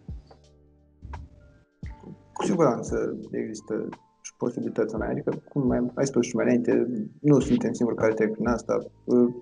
[2.34, 3.88] cu siguranță există
[4.20, 5.12] și posibilități online.
[5.12, 6.86] Adică, cum mai, ai spus și mai înainte,
[7.20, 8.78] nu suntem singuri care trec prin asta.
[9.04, 9.34] Uh,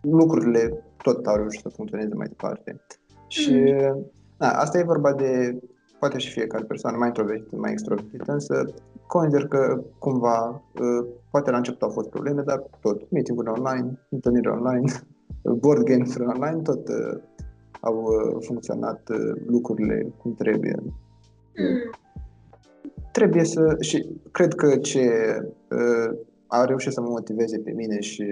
[0.00, 2.80] lucrurile tot au reușit să funcționeze mai departe.
[3.26, 4.10] Și mm.
[4.36, 5.60] da, asta e vorba de,
[5.98, 8.64] poate și fiecare persoană, mai introvertită, mai extrovertită, însă
[9.06, 14.48] consider că cumva, uh, poate la început au fost probleme, dar tot, meeting online, întâlniri
[14.48, 14.92] online,
[15.62, 17.20] board games online, tot uh,
[17.80, 18.08] au
[18.40, 19.08] funcționat
[19.46, 20.76] lucrurile cum trebuie.
[20.82, 22.02] Mm
[23.16, 25.06] trebuie să, și cred că ce
[25.70, 28.24] uh, a reușit să mă motiveze pe mine și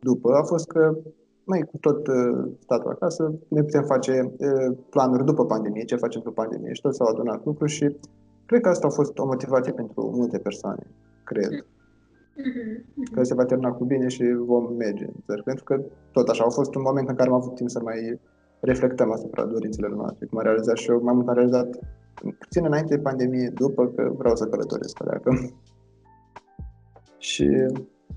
[0.00, 0.96] după a fost că
[1.44, 6.20] noi cu tot uh, statul acasă ne putem face uh, planuri după pandemie, ce facem
[6.24, 7.96] după pandemie și tot s-au adunat lucruri și
[8.48, 10.82] cred că asta a fost o motivație pentru multe persoane,
[11.24, 11.50] cred.
[11.52, 13.12] Mm-hmm.
[13.12, 15.80] Că se va termina cu bine și vom merge în Pentru că
[16.12, 18.20] tot așa a fost un moment în care am avut timp să mai
[18.60, 20.26] reflectăm asupra dorințelor noastre.
[20.26, 21.78] Cum am realizat și eu, mai mult am realizat
[22.38, 25.30] puțin înainte de pandemie, după că vreau să călătoresc, dacă.
[27.28, 27.48] și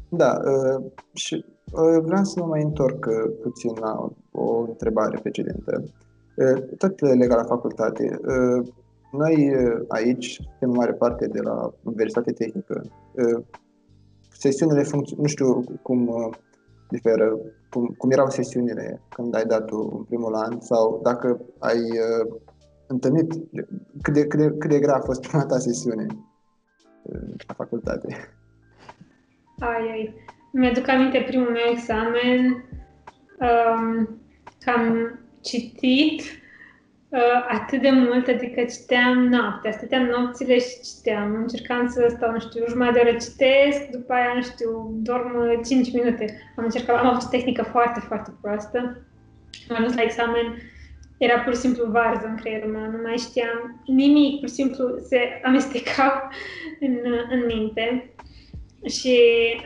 [0.10, 5.84] da, uh, și uh, vreau să mă mai întorc uh, puțin la o întrebare precedentă.
[6.36, 8.68] Uh, tot legat la facultate, uh,
[9.12, 12.84] noi uh, aici suntem în mare parte de la Universitate Tehnică.
[13.12, 13.44] Uh,
[14.30, 16.34] sesiunile funcț- nu știu cum uh,
[16.90, 17.38] diferă,
[17.70, 22.40] cum, cum erau sesiunile când ai dat în primul an sau dacă ai uh,
[22.88, 23.34] întâlnit
[24.02, 26.06] cât de, cât de, cât de grea a fost prima ta sesiune
[27.48, 28.16] la facultate.
[29.60, 30.14] Ai, ai.
[30.52, 32.66] Mi-aduc aminte primul meu examen
[33.40, 34.20] um,
[34.60, 36.41] că am citit uh,
[37.48, 41.36] atât de mult, adică citeam noaptea, stăteam nopțile și citeam.
[41.36, 45.94] Încercam să stau, nu știu, jumătate de oră citesc, după aia, nu știu, dorm 5
[45.94, 46.54] minute.
[46.58, 48.78] Am încercat, am avut tehnică foarte, foarte proastă.
[49.70, 50.46] Am ajuns la examen
[51.18, 54.98] era pur și simplu varză în creierul meu, nu mai știam nimic, pur și simplu
[55.10, 56.12] se amestecau
[56.86, 56.98] în,
[57.30, 58.14] în minte.
[58.86, 59.18] Și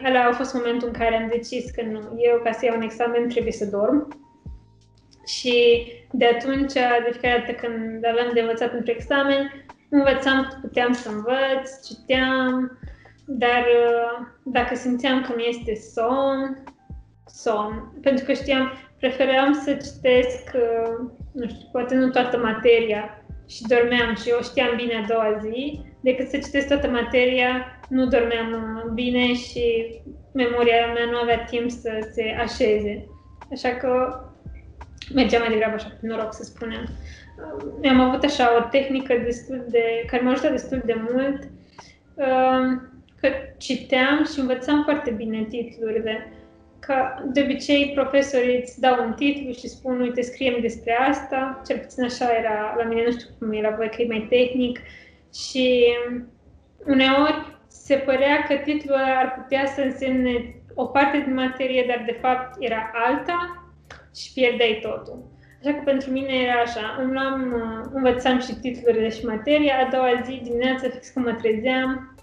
[0.07, 2.81] ăla a fost momentul în care am decis că nu, eu ca să iau un
[2.81, 4.24] examen trebuie să dorm.
[5.25, 10.93] Și de atunci, de fiecare dată când aveam de învățat pentru examen, învățam cât puteam
[10.93, 12.79] să învăț, citeam,
[13.25, 13.65] dar
[14.43, 16.63] dacă simțeam că nu este somn,
[17.25, 17.93] somn.
[18.01, 20.51] Pentru că știam, preferam să citesc
[21.35, 25.79] nu știu, poate nu toată materia și dormeam și eu știam bine a doua zi,
[26.01, 29.63] decât să citesc toată materia, nu dormeam uh, bine și
[30.33, 33.07] memoria mea nu avea timp să se așeze.
[33.51, 34.19] Așa că
[35.13, 36.83] mergeam mai degrabă așa, pe noroc să spunem.
[37.81, 41.43] Uh, am avut așa o tehnică destul de, care m-a ajutat destul de mult,
[42.13, 42.81] uh,
[43.21, 46.33] că citeam și învățam foarte bine titlurile.
[46.79, 51.77] Ca de obicei, profesorii îți dau un titlu și spun, uite, scriem despre asta, cel
[51.77, 54.79] puțin așa era la mine, nu știu cum e la voi, că e mai tehnic,
[55.33, 55.85] și
[56.85, 62.17] uneori se părea că titlul ar putea să însemne o parte din materie, dar de
[62.21, 63.64] fapt era alta
[64.15, 65.33] și pierdeai totul.
[65.59, 67.53] Așa că pentru mine era așa, îmi luam,
[67.93, 72.15] învățam și titlurile și materia, a doua zi dimineața, fix când mă trezeam,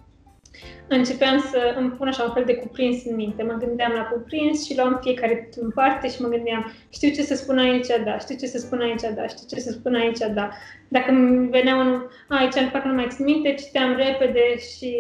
[0.89, 3.43] începeam să îmi pun așa un fel de cuprins în minte.
[3.43, 7.35] Mă gândeam la cuprins și luam fiecare în parte și mă gândeam, știu ce să
[7.35, 10.51] spun aici, da, știu ce să spun aici, da, știu ce să spun aici, da.
[10.89, 14.97] Dacă îmi venea unul, aici parcă nu mai țin minte, citeam repede și,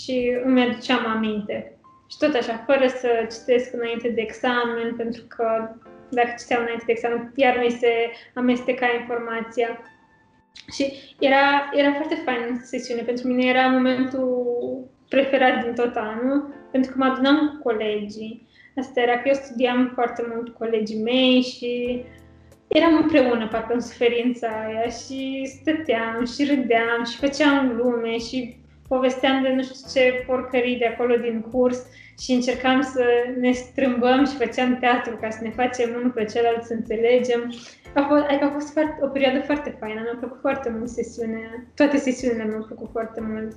[0.00, 1.76] și îmi aduceam aminte.
[2.12, 5.46] Și tot așa, fără să citesc înainte de examen, pentru că
[6.10, 7.92] dacă citeam înainte de examen, iar mi se
[8.34, 9.68] amesteca informația.
[10.74, 13.02] Și era, era foarte fain sesiune.
[13.02, 14.28] Pentru mine era momentul
[15.08, 18.48] preferat din tot anul, pentru că mă adunam cu colegii.
[18.76, 22.04] Asta era că eu studiam foarte mult cu colegii mei și
[22.68, 28.61] eram împreună, parcă în suferința aia și stăteam și râdeam și făceam lume și
[28.94, 31.78] povesteam de nu știu ce porcării de acolo din curs
[32.22, 33.04] și încercam să
[33.44, 37.40] ne strâmbăm și făceam teatru ca să ne facem unul pe celălalt să înțelegem.
[37.98, 41.48] A fost, adică a fost foarte, o perioadă foarte faină, mi-a plăcut foarte mult sesiunea,
[41.74, 43.52] toate sesiunile mi-au plăcut foarte mult.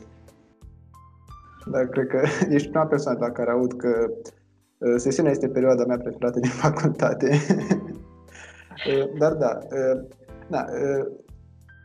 [1.74, 2.20] Da, cred că
[2.56, 3.92] ești prima persoană la care aud că
[4.78, 7.30] uh, sesiunea este perioada mea preferată din facultate.
[8.92, 10.02] Uh, dar da, uh,
[10.48, 10.66] da,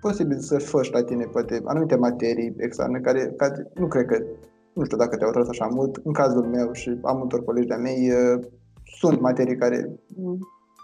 [0.00, 4.22] posibil să faci la tine poate anumite materii, examene care, care nu cred că,
[4.72, 7.76] nu știu dacă te-au tras așa mult, în cazul meu și am multor colegi de-a
[7.76, 8.12] mei,
[8.98, 9.90] sunt materii care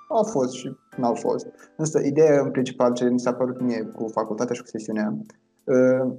[0.08, 1.46] au fost și n-au fost.
[1.76, 5.16] Însă, ideea în principal ce mi s-a părut mie cu facultatea și cu sesiunea
[5.64, 6.12] uh,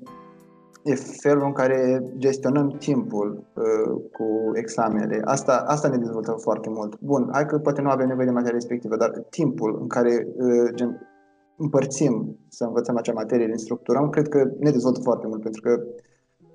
[0.83, 5.21] e felul în care gestionăm timpul uh, cu examenele.
[5.25, 6.99] Asta, asta ne dezvoltă foarte mult.
[6.99, 10.73] Bun, hai că poate nu avem nevoie de materia respectivă, dar timpul în care uh,
[10.73, 11.07] gen,
[11.57, 15.83] împărțim să învățăm acea materie, din structurăm, cred că ne dezvoltă foarte mult, pentru că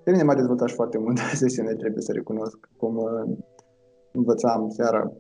[0.02, 2.98] pe mine m-a dezvoltat și foarte mult sesiune, trebuie să recunosc, cum
[4.12, 5.12] învățam seara,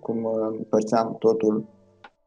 [0.00, 1.68] cum împărțeam totul.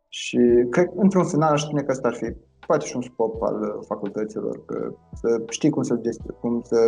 [0.07, 0.37] Și
[0.69, 2.35] cred că, într-un final, aș spune că asta ar fi
[2.69, 6.87] poate și un scop al uh, facultăților, că să știi cum să, gesti- cum să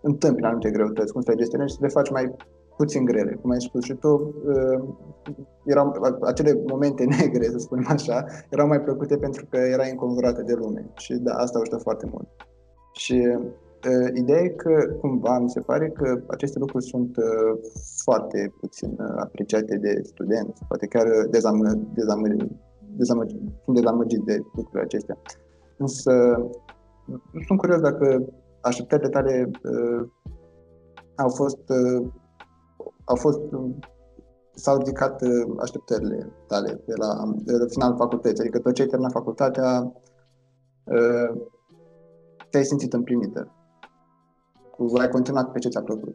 [0.00, 2.34] întâmpini anumite greutăți, cum să le gestionezi și să le faci mai
[2.76, 3.38] puțin grele.
[3.42, 4.82] Cum ai spus și tu, uh,
[5.64, 10.54] erau acele momente negre, să spunem așa, erau mai plăcute pentru că era înconjurată de
[10.54, 10.90] lume.
[10.96, 12.28] Și da, asta ajută foarte mult.
[12.92, 13.36] Și
[13.88, 17.58] Uh, ideea e că, cumva, mi se pare că aceste lucruri sunt uh,
[18.02, 22.26] foarte puțin uh, apreciate de studenți, poate chiar dezamă, dezamă,
[22.96, 23.24] dezamă,
[23.64, 25.18] sunt dezamăgit de lucrurile acestea.
[25.76, 26.12] Însă,
[27.46, 28.24] sunt curios dacă
[28.60, 30.08] așteptările tale uh,
[31.16, 32.06] au fost, uh,
[33.04, 33.40] au fost
[34.54, 38.88] s-au ridicat uh, așteptările tale de la, de la finalul facultății, adică tot ce ai
[38.88, 39.92] terminat facultatea,
[40.84, 41.40] uh,
[42.50, 43.52] te-ai simțit împlinită
[45.00, 46.14] ai continuat pe ce ți-a plăcut.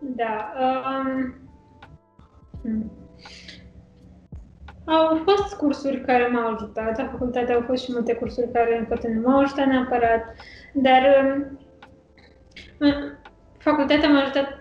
[0.00, 0.52] Da.
[0.60, 1.34] Um,
[2.62, 2.90] hmm.
[4.84, 9.08] Au fost cursuri care m-au ajutat, la facultate au fost și multe cursuri care poate
[9.08, 10.22] nu m-au ajutat neapărat,
[10.74, 11.02] dar
[12.80, 13.18] um,
[13.58, 14.59] facultatea m-a ajutat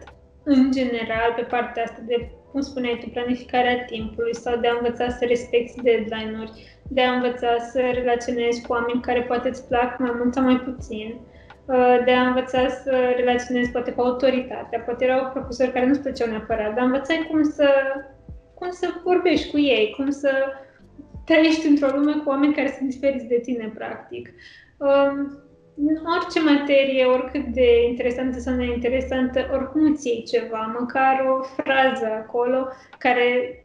[0.49, 5.09] în general pe partea asta de, cum spuneai tu, planificarea timpului sau de a învăța
[5.09, 6.51] să respecti deadline-uri,
[6.89, 10.59] de a învăța să relaționezi cu oameni care poate îți plac mai mult sau mai
[10.59, 11.15] puțin.
[11.15, 14.79] Uh, Uh, de a învăța să relaționezi poate cu autoritatea.
[14.79, 17.69] Poate erau profesori care nu-ți plăceau neapărat, dar învățai cum să,
[18.53, 20.31] cum să vorbești cu ei, cum să
[21.25, 24.29] trăiești într-o lume cu oameni care sunt diferiți de tine, practic.
[24.77, 25.43] Um,
[25.87, 32.05] în orice materie, oricât de interesantă sau neinteresantă, oricum îți iei ceva, măcar o frază
[32.05, 33.61] acolo care,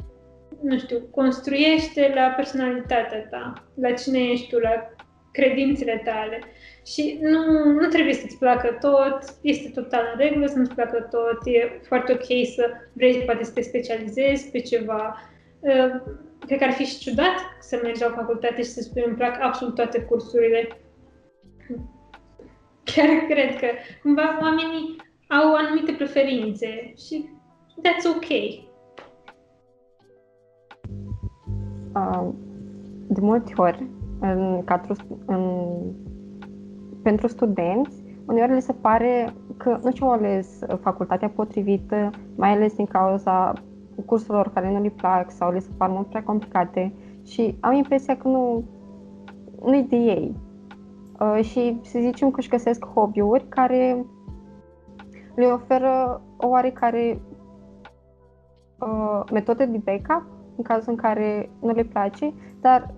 [0.62, 4.94] nu știu, construiește la personalitatea ta, la cine ești tu, la
[5.32, 6.38] credințele tale.
[6.86, 11.38] Și nu, nu trebuie să-ți placă tot, este total în regulă să nu-ți placă tot,
[11.46, 15.20] e foarte ok să vrei poate să te specializezi pe ceva.
[15.60, 16.02] Uh,
[16.46, 19.16] cred că ar fi și ciudat să mergi la o facultate și să spui îmi
[19.16, 20.68] plac absolut toate cursurile.
[22.84, 23.66] Chiar cred că
[24.02, 24.96] cumva oamenii
[25.28, 27.28] au anumite preferințe și
[27.78, 28.28] that's ok.
[31.94, 32.28] Uh,
[33.08, 33.86] de multe ori,
[34.20, 35.70] în cadrul, în
[37.02, 42.86] pentru studenți, uneori le se pare că nu și-au ales facultatea potrivită, mai ales din
[42.86, 43.52] cauza
[44.06, 46.92] cursurilor care nu le plac sau le se par mult prea complicate
[47.24, 48.64] și am impresia că nu,
[49.64, 50.36] nu-i de ei.
[51.24, 54.04] Uh, și să zicem că își găsesc hobby-uri care
[55.34, 57.20] le oferă o oarecare
[58.78, 62.94] uh, metodă de backup în cazul în care nu le place, dar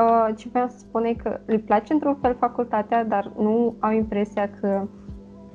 [0.00, 3.92] uh, ce vreau să spun e că le place într-un fel facultatea, dar nu au
[3.92, 4.86] impresia că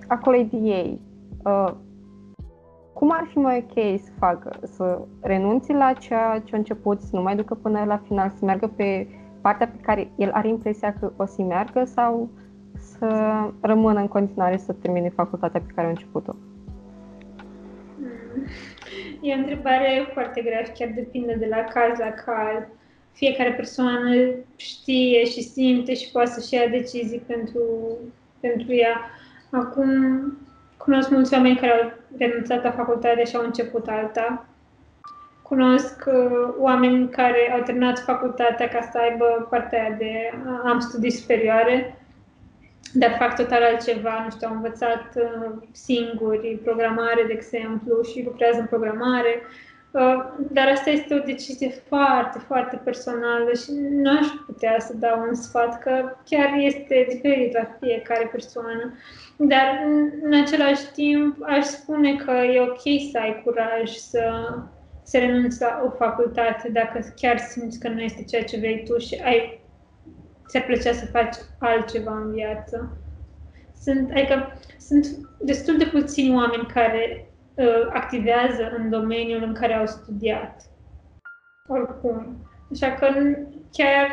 [0.07, 1.01] acolo e de ei.
[1.45, 1.73] Uh,
[2.93, 4.59] cum ar fi mai ok să facă?
[4.61, 8.45] Să renunțe la ceea ce a început, să nu mai ducă până la final, să
[8.45, 9.07] meargă pe
[9.41, 12.29] partea pe care el are impresia că o să meargă sau
[12.77, 13.07] să
[13.61, 16.35] rămână în continuare să termine facultatea pe care a început-o?
[19.21, 22.63] E o întrebare foarte grea și chiar depinde de la caz la caz.
[23.11, 24.15] Fiecare persoană
[24.55, 27.61] știe și simte și poate să-și ia decizii pentru,
[28.39, 28.95] pentru ea.
[29.51, 29.89] Acum,
[30.77, 34.45] cunosc mulți oameni care au renunțat la facultate și au început alta.
[35.51, 40.11] Cunosc uh, oameni care au terminat facultatea ca să aibă partea de
[40.65, 41.95] am studii superioare
[42.93, 48.59] dar fac total altceva, nu știu, au învățat uh, singuri programare, de exemplu, și lucrează
[48.59, 49.41] în programare.
[49.91, 55.25] Uh, dar asta este o decizie foarte, foarte personală și nu aș putea să dau
[55.27, 58.93] un sfat că chiar este diferit la fiecare persoană.
[59.37, 59.83] Dar
[60.21, 64.53] în același timp aș spune că e ok să ai curaj să,
[65.11, 68.97] să renunți la o facultate dacă chiar simți că nu este ceea ce vrei tu
[68.97, 69.61] și ai
[70.47, 72.97] ți-ar plăcea să faci altceva în viață.
[73.81, 75.05] Sunt, adică, sunt
[75.39, 80.61] destul de puțini oameni care uh, activează în domeniul în care au studiat.
[81.67, 82.47] Oricum.
[82.71, 83.07] Așa că
[83.71, 84.07] chiar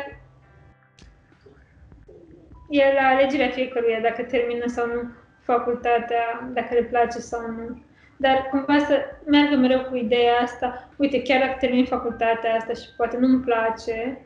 [2.69, 5.01] e la alegerea fiecăruia dacă termină sau nu
[5.43, 7.81] facultatea, dacă le place sau nu.
[8.21, 12.95] Dar cumva să meargă mereu cu ideea asta, uite, chiar dacă termin facultatea asta și
[12.97, 14.25] poate nu-mi place,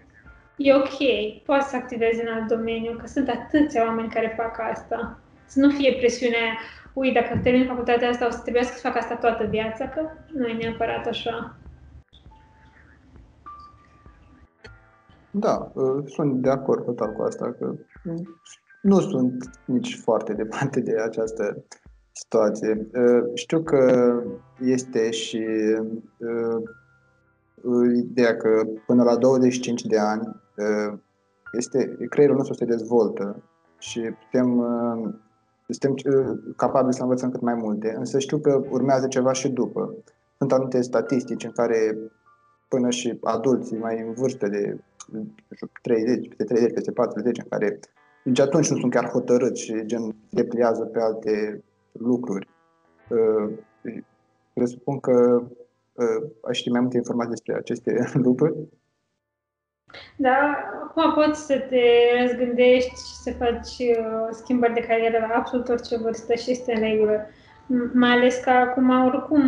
[0.57, 0.99] e ok,
[1.45, 5.19] poți să activezi în alt domeniu, că sunt atâția oameni care fac asta.
[5.45, 6.57] Să nu fie presiunea
[6.93, 10.01] ui, dacă termin facultatea asta, o să trebuiască să fac asta toată viața, că
[10.33, 11.57] nu e neapărat așa.
[15.31, 17.75] Da, uh, sunt de acord total cu asta, că
[18.81, 21.63] nu sunt nici foarte departe de această
[22.13, 22.87] situație.
[22.93, 24.13] Uh, știu că
[24.59, 25.45] este și
[26.17, 26.63] uh,
[27.95, 30.41] ideea că până la 25 de ani
[31.51, 33.43] este, creierul nostru se dezvoltă
[33.77, 34.65] și putem,
[35.67, 36.13] suntem
[36.55, 39.95] capabili să învățăm cât mai multe, însă știu că urmează ceva și după.
[40.37, 41.97] Sunt anumite statistici în care
[42.67, 44.77] până și adulții mai în vârstă de
[45.81, 47.79] 30, peste 30, peste 40, în care
[48.23, 52.47] nici atunci nu sunt chiar hotărâți și gen se pliază pe alte lucruri.
[54.53, 55.43] Presupun că
[56.47, 58.55] aș ști mai multe informații despre aceste lucruri.
[60.15, 61.81] Da, acum poți să te
[62.21, 66.81] răzgândești și să faci uh, schimbări de carieră la absolut orice vârstă și este în
[66.81, 67.27] regulă.
[67.93, 69.43] Mai ales că acum, oricum,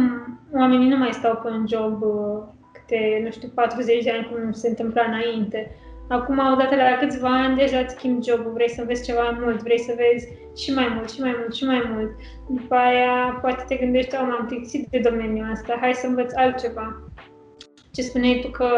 [0.53, 4.51] oamenii nu mai stau pe un job uh, câte, nu știu, 40 de ani cum
[4.51, 5.75] se întâmpla înainte.
[6.08, 9.80] Acum, odată la câțiva ani, deja îți schimbi jobul, vrei să înveți ceva mult, vrei
[9.80, 10.28] să vezi
[10.62, 12.12] și mai mult, și mai mult, și mai mult.
[12.50, 17.04] După aia, poate te gândești, oh, m-am plictisit de domeniul ăsta, hai să învăț altceva.
[17.91, 18.70] Ce spuneai tu că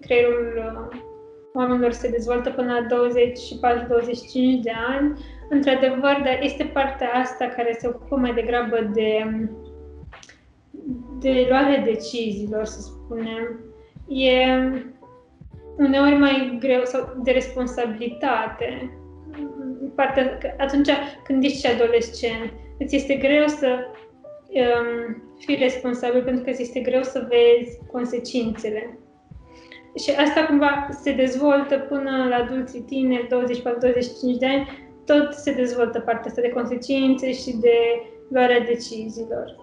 [0.00, 0.98] creierul uh,
[1.54, 5.12] oamenilor se dezvoltă până la 24-25 de ani,
[5.48, 9.40] într-adevăr, dar este partea asta care se ocupă mai degrabă de,
[11.18, 13.60] de luarea deciziilor, să spunem.
[14.08, 14.44] E
[15.84, 18.98] uneori mai greu sau de responsabilitate.
[19.94, 20.88] Partea, atunci
[21.24, 23.78] când ești adolescent, îți este greu să
[24.48, 28.98] um, fii responsabil pentru că îți este greu să vezi consecințele.
[29.96, 33.28] Și asta cumva se dezvoltă până la adulții tineri, 24-25
[34.38, 37.76] de ani, tot se dezvoltă partea asta de consecințe și de
[38.28, 39.56] luarea deciziilor.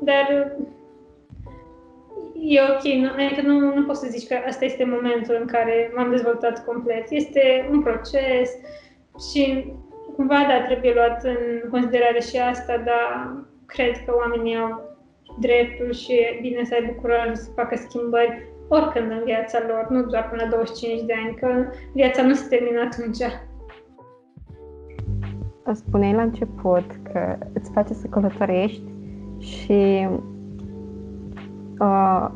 [0.00, 0.56] Dar
[2.40, 5.92] e ok, nu, adică nu, nu poți să zici că asta este momentul în care
[5.94, 7.10] m-am dezvoltat complet.
[7.10, 8.50] Este un proces
[9.30, 9.72] și
[10.16, 14.96] cumva, da, trebuie luat în considerare și asta, dar cred că oamenii au
[15.38, 20.02] dreptul și e bine să aibă curajul să facă schimbări oricând în viața lor, nu
[20.02, 21.48] doar până la 25 de ani, că
[21.92, 23.22] viața nu se termină atunci.
[25.72, 28.82] Spuneai la început că îți place să călătorești
[29.38, 30.08] și
[31.78, 32.28] uh,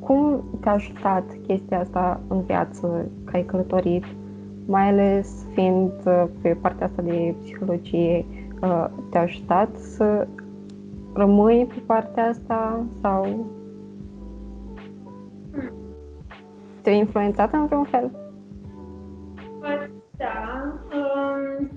[0.00, 4.04] cum te-a ajutat chestia asta în viață, că ai călătorit
[4.66, 5.92] mai ales fiind
[6.42, 8.26] pe partea asta de psihologie,
[9.10, 10.26] te-a ajutat să
[11.14, 13.46] rămâi pe partea asta sau
[16.82, 18.10] te-a influențat în vreun fel?
[20.16, 20.62] Da.
[20.92, 21.70] Um,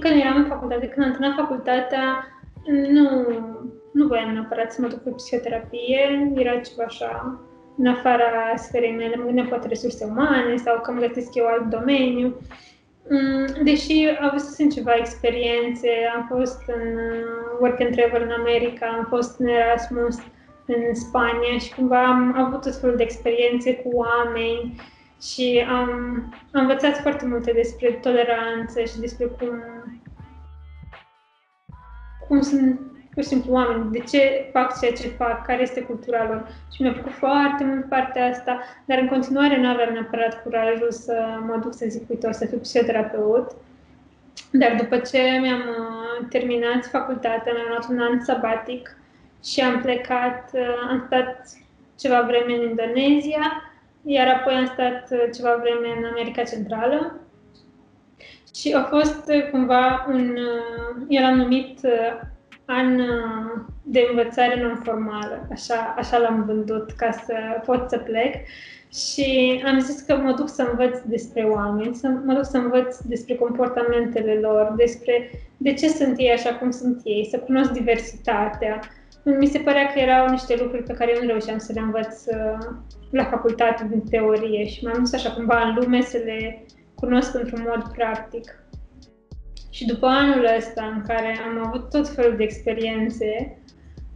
[0.00, 2.02] când eram în facultate, când am terminat facultatea,
[2.66, 3.08] nu,
[3.92, 7.40] nu voiam neapărat să mă duc pe psihoterapie, era ceva așa
[7.78, 11.70] în afara sferei mele, mă gândeam poate resurse umane sau că mă găsesc eu alt
[11.70, 12.36] domeniu.
[13.10, 18.86] Mm, deși au avut ceva experiențe, am fost în uh, work and travel în America,
[18.86, 20.16] am fost în Erasmus
[20.66, 24.80] în Spania și cumva am avut tot felul de experiențe cu oameni
[25.22, 25.90] și am,
[26.52, 29.62] am învățat foarte multe despre toleranță și despre cum,
[32.28, 32.80] cum sunt
[33.16, 36.48] pur și simplu oameni, de ce fac ceea ce fac, care este cultura lor.
[36.72, 41.38] Și mi-a plăcut foarte mult partea asta, dar în continuare nu aveam neapărat curajul să
[41.46, 43.50] mă duc să zic, uite, o să fiu psihoterapeut.
[44.50, 48.96] Dar după ce mi-am uh, terminat facultatea, mi-am luat un an sabatic
[49.44, 51.46] și am plecat, uh, am stat
[51.98, 53.62] ceva vreme în Indonezia,
[54.02, 57.20] iar apoi am stat uh, ceva vreme în America Centrală.
[58.58, 60.36] Și a fost cumva un,
[61.08, 61.80] el am numit
[62.64, 67.34] an uh, de învățare non-formală, așa, așa l-am vândut ca să
[67.64, 68.34] pot să plec
[68.92, 72.98] și am zis că mă duc să învăț despre oameni, să mă duc să învăț
[72.98, 78.80] despre comportamentele lor, despre de ce sunt ei așa cum sunt ei, să cunosc diversitatea.
[79.22, 82.26] Mi se părea că erau niște lucruri pe care eu nu reușeam să le învăț
[82.26, 82.66] uh,
[83.10, 86.64] la facultate din teorie și m-am dus așa cumva în lume să le
[86.96, 88.64] cunosc într-un mod practic.
[89.70, 93.58] Și după anul ăsta în care am avut tot felul de experiențe,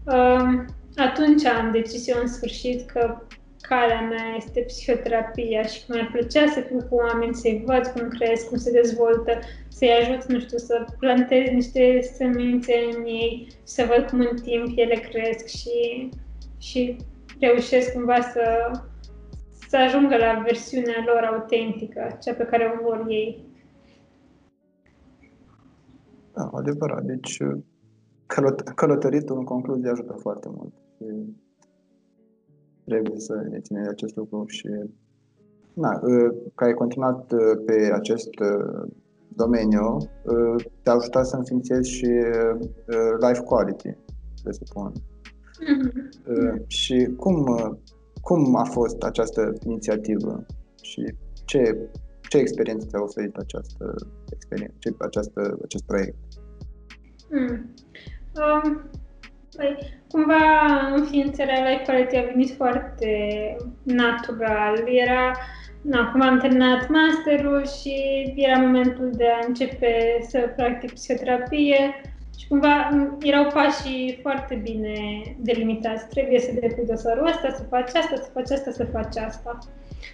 [0.05, 0.65] um,
[0.97, 3.27] atunci am decis eu în sfârșit că
[3.61, 8.09] calea mea este psihoterapia și că mi-ar plăcea să fiu cu oameni, să-i văd cum
[8.09, 13.57] cresc, cum se dezvoltă, să-i ajut, nu știu, să plantez niște semințe în ei și
[13.65, 16.09] să văd cum în timp ele cresc și,
[16.59, 16.97] și
[17.41, 18.71] reușesc cumva să,
[19.71, 23.49] să ajungă la versiunea lor autentică, cea pe care o vor ei.
[26.35, 27.03] Da, adevărat.
[27.03, 27.37] Deci
[28.27, 30.73] călăt- călătoritul în concluzie ajută foarte mult.
[30.97, 31.05] Și
[32.85, 34.69] trebuie să ne ținem de acest lucru și
[35.75, 35.99] na,
[36.55, 37.27] că ai continuat
[37.67, 38.31] pe acest
[39.29, 39.97] domeniu,
[40.83, 42.11] te-a ajutat să înființezi și
[43.29, 43.97] life quality,
[44.43, 44.93] presupun.
[44.93, 46.67] Mm-hmm.
[46.67, 47.47] Și cum,
[48.21, 50.47] cum a fost această inițiativă
[50.83, 51.15] și
[51.45, 51.91] ce
[52.31, 53.95] ce experiență ți-a oferit această
[54.33, 56.17] experiență, ce, această, acest proiect?
[57.31, 57.75] Hmm.
[58.41, 58.91] Um,
[59.57, 59.77] păi,
[60.09, 60.45] cumva
[60.97, 63.11] înființarea la Equality a venit foarte
[63.83, 64.75] natural.
[64.87, 65.33] Era,
[65.83, 67.95] na, acum am terminat masterul și
[68.37, 71.79] era momentul de a începe să practic psihoterapie
[72.41, 72.89] și cumva
[73.23, 74.95] erau pașii foarte bine
[75.39, 76.09] delimitați.
[76.09, 79.59] Trebuie să depui dosarul ăsta, să faci asta, să faci asta, să faci asta.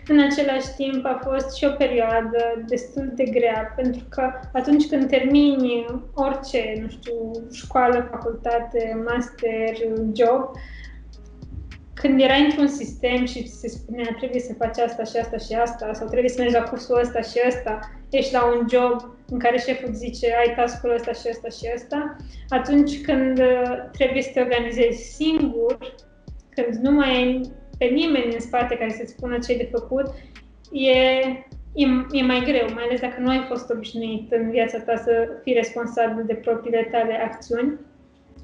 [0.08, 5.08] În același timp a fost și o perioadă destul de grea, pentru că atunci când
[5.08, 9.76] termini orice, nu știu, școală, facultate, master,
[10.12, 10.50] job,
[12.00, 15.92] când erai într-un sistem și se spunea trebuie să faci asta și asta și asta
[15.92, 17.78] sau trebuie să mergi la cursul ăsta și ăsta,
[18.10, 22.16] ești la un job în care șeful zice ai task-ul ăsta și ăsta și ăsta,
[22.48, 23.40] atunci când
[23.92, 25.78] trebuie să te organizezi singur,
[26.50, 27.40] când nu mai ai
[27.78, 30.06] pe nimeni în spate care să-ți spună ce ai de făcut,
[30.72, 30.98] e,
[31.74, 35.28] e, e mai greu, mai ales dacă nu ai fost obișnuit în viața ta să
[35.42, 37.78] fii responsabil de propriile tale acțiuni.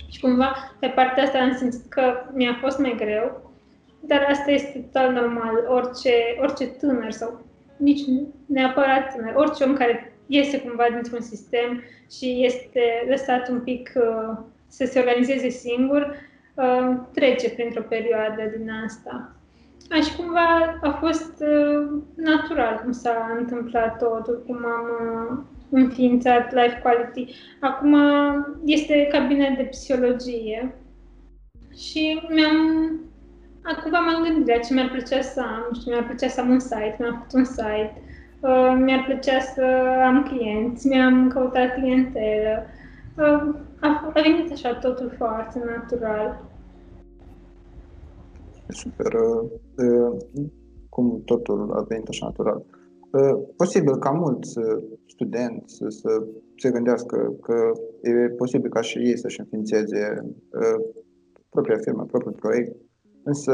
[0.08, 3.50] Și cumva, pe partea asta am simțit că mi-a fost mai greu,
[4.00, 5.66] dar asta este total normal.
[5.68, 7.44] Orice, orice tânăr sau
[7.76, 8.00] nici
[8.46, 14.38] neapărat tânăr, orice om care iese cumva dintr-un sistem și este lăsat un pic uh,
[14.68, 16.16] să se organizeze singur,
[16.54, 19.32] Uh, trece printr-o perioadă din asta.
[20.02, 25.38] Și cumva a fost uh, natural cum s-a întâmplat totul, cum am uh,
[25.72, 27.34] înființat Life Quality.
[27.60, 27.96] Acum
[28.64, 30.74] este cabinet de psihologie
[31.74, 32.90] și mi-am
[33.64, 35.66] Acum m-am gândit la ce mi-ar plăcea să am.
[35.68, 37.94] Nu știu, mi-ar plăcea să am un site, mi-am făcut un site,
[38.40, 39.64] uh, mi-ar plăcea să
[40.08, 42.54] am clienți, mi-am căutat clientelă,
[43.80, 46.44] a, a venit așa totul foarte natural.
[48.68, 49.12] Super.
[50.88, 52.62] Cum totul a venit așa natural.
[53.56, 54.58] Posibil ca mulți
[55.22, 60.34] studenți să, să se gândească că e posibil ca și ei să-și înființeze
[61.48, 62.76] propria firmă, propriul proiect,
[63.24, 63.52] însă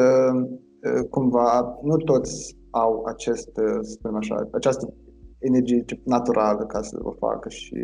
[1.11, 4.95] cumva nu toți au acest, să spunem așa, această
[5.39, 7.77] energie naturală ca să o facă și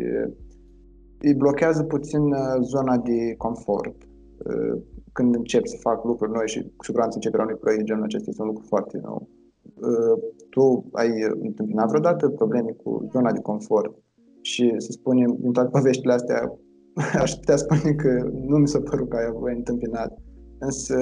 [1.19, 3.95] îi blochează puțin uh, zona de confort.
[4.03, 4.81] Uh,
[5.13, 8.29] când încep să fac lucruri noi și cu siguranță începerea unui proiect de genul acesta
[8.29, 9.29] este un lucru foarte nou.
[9.73, 11.09] Uh, tu ai
[11.41, 13.95] întâmpinat vreodată probleme cu zona de confort
[14.41, 16.57] și să spunem, din toate poveștile astea,
[17.23, 20.17] aș putea spune că nu mi s-a părut că ai, ai întâmpinat.
[20.59, 20.95] Însă,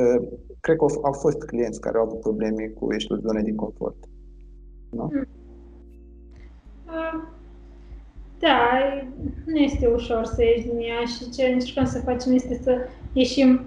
[0.59, 3.97] cred că au, au fost clienți care au avut probleme cu ieșitul zone din confort.
[4.89, 5.09] Nu?
[5.13, 5.27] Mm.
[8.39, 8.79] Da,
[9.45, 12.77] nu este ușor să ieși din ea și ce încercăm să facem este să
[13.13, 13.59] ieșim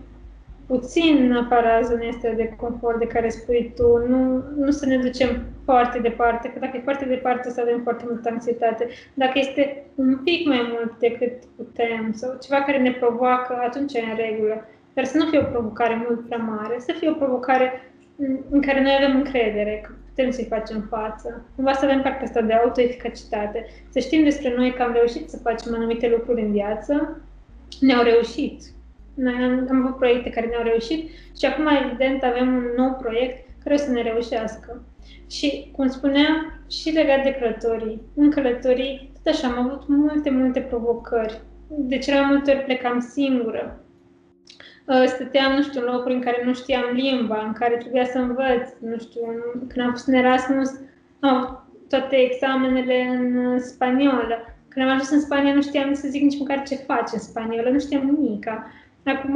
[0.67, 4.97] puțin în afara zonei astea de confort de care spui tu, nu, nu să ne
[4.97, 9.85] ducem foarte departe, că dacă e foarte departe să avem foarte multă anxietate, dacă este
[9.95, 14.69] un pic mai mult decât putem sau ceva care ne provoacă, atunci e în regulă.
[14.95, 17.73] Dar să nu fie o provocare mult prea mare, să fie o provocare
[18.51, 21.45] în care noi avem încredere că putem să-i facem față.
[21.55, 25.39] Cumva să avem partea asta de autoeficacitate, să știm despre noi că am reușit să
[25.39, 27.21] facem anumite lucruri în viață,
[27.81, 28.63] ne-au reușit.
[29.17, 33.49] Noi am, am avut proiecte care ne-au reușit și acum, evident, avem un nou proiect
[33.63, 34.83] care o să ne reușească.
[35.31, 38.01] Și, cum spuneam, și legat de călătorii.
[38.15, 41.41] În călătorii, tot așa, am avut multe, multe provocări.
[41.69, 43.81] De cele mai multe ori plecam singură.
[44.87, 48.19] Uh, stăteam, nu știu, în locuri în care nu știam limba, în care trebuia să
[48.19, 50.71] învăț, nu știu, când am fost în Erasmus,
[51.21, 54.37] am toate examenele în spaniolă.
[54.69, 57.71] Când am ajuns în Spania nu știam să zic nici măcar ce face în spaniolă,
[57.71, 58.47] nu știam nimic.
[59.07, 59.33] Acum,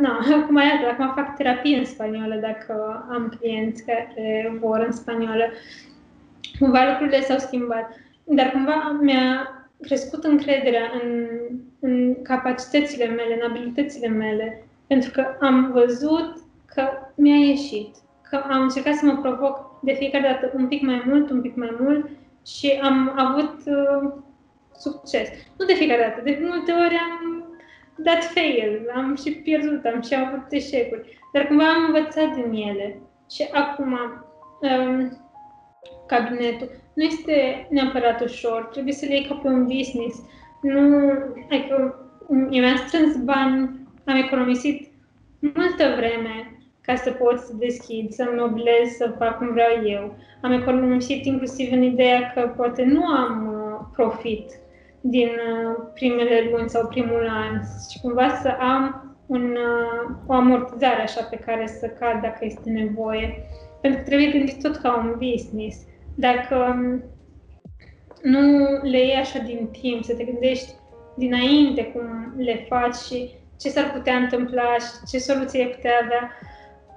[0.00, 0.08] nu,
[0.42, 5.44] acum, iată, acum fac terapie în spaniolă dacă am clienți care vor în spaniolă.
[6.58, 7.90] Cumva lucrurile s-au schimbat.
[8.24, 9.48] Dar cumva mi-a
[9.80, 11.26] crescut încrederea în,
[11.80, 16.34] în capacitățile mele, în abilitățile mele pentru că am văzut
[16.74, 16.82] că
[17.16, 17.96] mi-a ieșit,
[18.30, 21.56] că am încercat să mă provoc de fiecare dată un pic mai mult, un pic
[21.56, 22.08] mai mult
[22.46, 24.12] și am avut uh,
[24.76, 25.28] succes.
[25.58, 27.43] Nu de fiecare dată, de multe ori am
[27.96, 32.98] dat fail, am și pierdut, am și avut eșecuri, dar cumva am învățat din ele.
[33.30, 33.98] Și acum,
[34.60, 35.18] um,
[36.06, 40.22] cabinetul nu este neapărat ușor, trebuie să le iei ca pe un business.
[40.62, 41.10] Nu,
[41.50, 44.90] adică mi-am strâns bani am economisit
[45.38, 50.14] multă vreme ca să pot să deschid, să mă oblez să fac cum vreau eu.
[50.42, 54.50] Am economisit inclusiv în ideea că poate nu am uh, profit
[55.06, 61.02] din uh, primele luni sau primul an și cumva să am un, uh, o amortizare
[61.02, 63.46] așa pe care să cad dacă este nevoie.
[63.80, 65.76] Pentru că trebuie gândit tot ca un business.
[66.14, 67.02] Dacă um,
[68.22, 68.40] nu
[68.82, 70.72] le iei așa din timp, să te gândești
[71.16, 73.30] dinainte cum le faci și
[73.60, 76.30] ce s-ar putea întâmpla și ce soluție ai putea avea,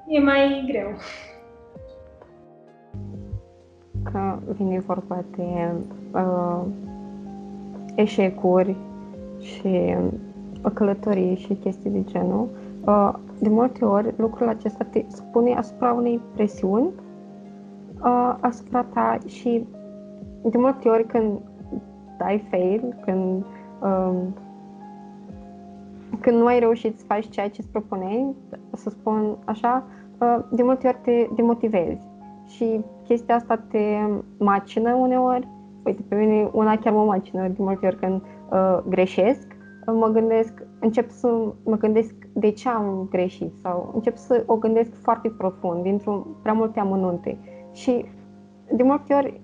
[0.07, 0.95] e mai greu.
[4.03, 5.71] Că vine vorba de
[6.13, 6.61] uh,
[7.97, 8.75] eșecuri
[9.39, 9.95] și
[10.63, 12.47] uh, călătorii și chestii de genul,
[12.85, 16.89] uh, de multe ori lucrul acesta te spune asupra unei presiuni
[18.03, 19.65] uh, asupra ta și
[20.43, 21.39] de multe ori când
[22.17, 23.45] dai fail, când
[23.81, 24.17] uh,
[26.21, 28.35] când nu ai reușit să faci ceea ce îți propuneai,
[28.73, 29.83] să spun așa,
[30.19, 32.07] uh, de multe ori te demotivezi.
[32.45, 33.99] Și chestia asta te
[34.37, 35.47] macină uneori.
[35.87, 38.21] Uite, pe mine una chiar mă macină de multe ori când
[38.51, 39.47] uh, greșesc,
[39.87, 44.55] uh, mă gândesc, încep să mă gândesc de ce am greșit sau încep să o
[44.55, 47.37] gândesc foarte profund, dintr-un prea multe amănunte.
[47.71, 48.05] Și
[48.71, 49.41] de multe ori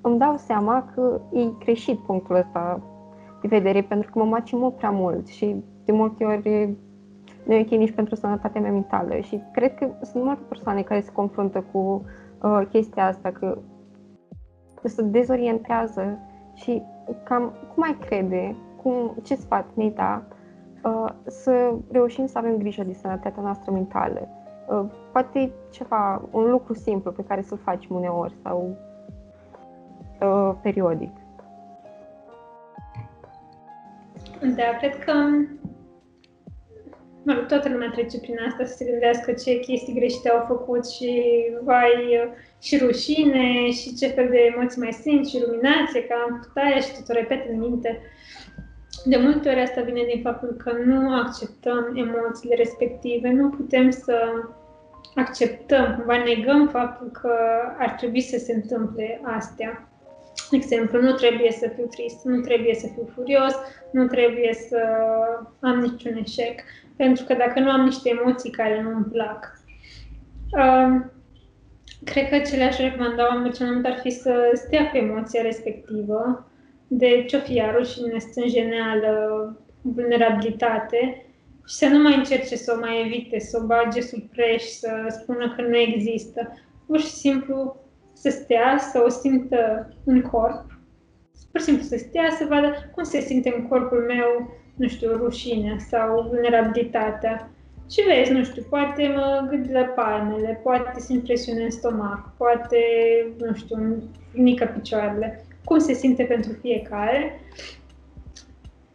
[0.00, 2.80] îmi dau seama că e greșit punctul ăsta
[3.40, 6.76] de vedere pentru că mă maci mult prea mult și de multe ori
[7.44, 11.00] nu e ok nici pentru sănătatea mea mentală și cred că sunt multe persoane care
[11.00, 12.04] se confruntă cu
[12.42, 13.58] uh, chestia asta, că
[14.88, 16.18] se dezorientează
[16.54, 16.82] și
[17.24, 20.22] cam cum ai crede, cum, ce sfat ne da
[20.84, 24.28] uh, să reușim să avem grijă de sănătatea noastră mentală.
[24.68, 28.76] Uh, poate ceva, un lucru simplu pe care să-l facem uneori sau
[30.20, 31.16] uh, periodic.
[34.40, 35.12] Da, cred că
[37.26, 40.90] mă rog, toată lumea trece prin asta să se gândească ce chestii greșite au făcut
[40.90, 41.10] și
[41.62, 41.94] vai
[42.62, 46.80] și rușine și ce fel de emoții mai simt și ruminație, că am făcut aia
[46.80, 48.00] și tot o repet în minte.
[49.04, 54.16] De multe ori asta vine din faptul că nu acceptăm emoțiile respective, nu putem să
[55.14, 57.32] acceptăm, cumva negăm faptul că
[57.78, 59.88] ar trebui să se întâmple astea.
[60.50, 63.54] Exemplu, nu trebuie să fiu trist, nu trebuie să fiu furios,
[63.90, 64.80] nu trebuie să
[65.60, 66.60] am niciun eșec
[66.96, 69.60] pentru că dacă nu am niște emoții care nu îmi plac.
[70.52, 71.04] Uh,
[72.04, 76.50] cred că ce le-aș recomanda oamenilor ar fi să stea cu emoția respectivă,
[76.86, 79.12] de ce-o fi rușine, stânjeneală,
[79.82, 81.26] vulnerabilitate,
[81.68, 84.90] și să nu mai încerce să o mai evite, să o bage sub preș, să
[85.20, 86.52] spună că nu există.
[86.86, 87.76] Pur și simplu
[88.12, 90.64] să stea, să o simtă în corp,
[91.50, 95.16] pur și simplu să stea, să vadă cum se simte în corpul meu, nu știu,
[95.16, 97.50] rușinea sau vulnerabilitatea.
[97.90, 102.78] Și vezi, nu știu, poate mă gând la palmele, poate simt presiune în stomac, poate,
[103.38, 104.02] nu știu,
[104.32, 105.44] mică picioarele.
[105.64, 107.40] Cum se simte pentru fiecare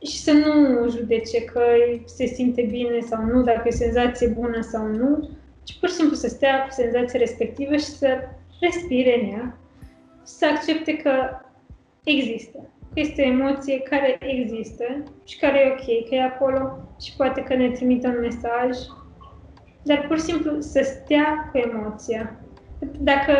[0.05, 1.63] și să nu judece că
[2.05, 5.29] se simte bine sau nu, dacă e senzație bună sau nu,
[5.63, 8.17] ci pur și simplu să stea cu senzația respectivă și să
[8.59, 9.57] respire în ea
[10.25, 11.11] și să accepte că
[12.03, 12.69] există.
[12.93, 17.43] Că este o emoție care există și care e ok, că e acolo și poate
[17.43, 18.77] că ne trimite un mesaj,
[19.83, 22.39] dar pur și simplu să stea cu emoția.
[22.99, 23.33] Dacă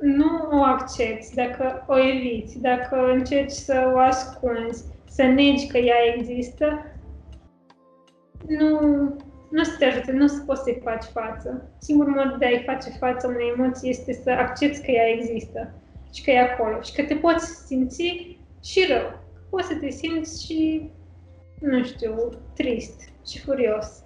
[0.00, 5.96] nu o accepti, dacă o eviți, dacă încerci să o ascunzi, să negi că ea
[6.16, 6.86] există,
[8.46, 8.80] nu,
[9.50, 11.70] nu o să te ajute, nu o să poți să-i faci față.
[11.78, 15.74] Singurul mod de a-i face față unei emoții este să accepti că ea există
[16.12, 18.33] și că e acolo și că te poți simți
[18.64, 19.22] și rău.
[19.50, 20.90] Poți să te simți și,
[21.60, 22.14] nu știu,
[22.54, 24.02] trist și furios.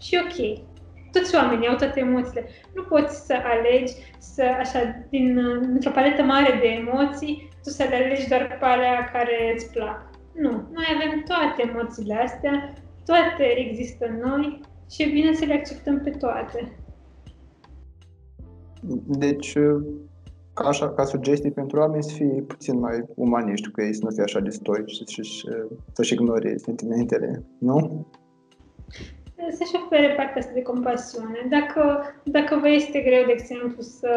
[0.00, 0.66] Și ok.
[1.12, 2.48] Toți oamenii au toate emoțiile.
[2.74, 7.96] Nu poți să alegi să, așa, din, într-o paletă mare de emoții, tu să le
[7.96, 10.10] alegi doar pe alea care îți plac.
[10.34, 12.72] Nu, noi avem toate emoțiile astea,
[13.04, 16.78] toate există în noi și e bine să le acceptăm pe toate.
[19.06, 20.07] Deci, ca,
[20.64, 24.22] așa, ca sugestii pentru oameni să fie puțin mai umaniști cu ei, să nu fie
[24.22, 25.48] așa de stoici și, și
[25.92, 28.06] să-și ignore sentimentele, nu?
[29.50, 31.46] Să-și ofere partea asta de compasiune.
[31.50, 34.10] Dacă, dacă vă este greu, de exemplu, să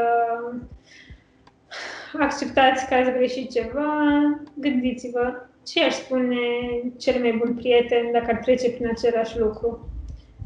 [2.19, 3.91] acceptați că ați greșit ceva,
[4.53, 5.33] gândiți-vă
[5.63, 6.35] ce aș spune
[6.97, 9.90] cel mai bun prieten dacă ar trece prin același lucru.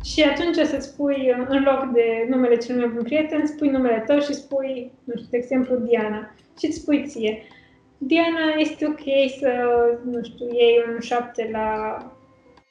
[0.06, 4.20] Și atunci să-ți spui, în loc de numele cel mai bun prieten, spui numele tău
[4.20, 6.36] și spui, nu știu, de exemplu, Diana.
[6.60, 7.44] Și îți spui ție,
[7.98, 9.06] Diana, este ok
[9.40, 9.52] să,
[10.12, 11.98] nu știu, iei un șapte la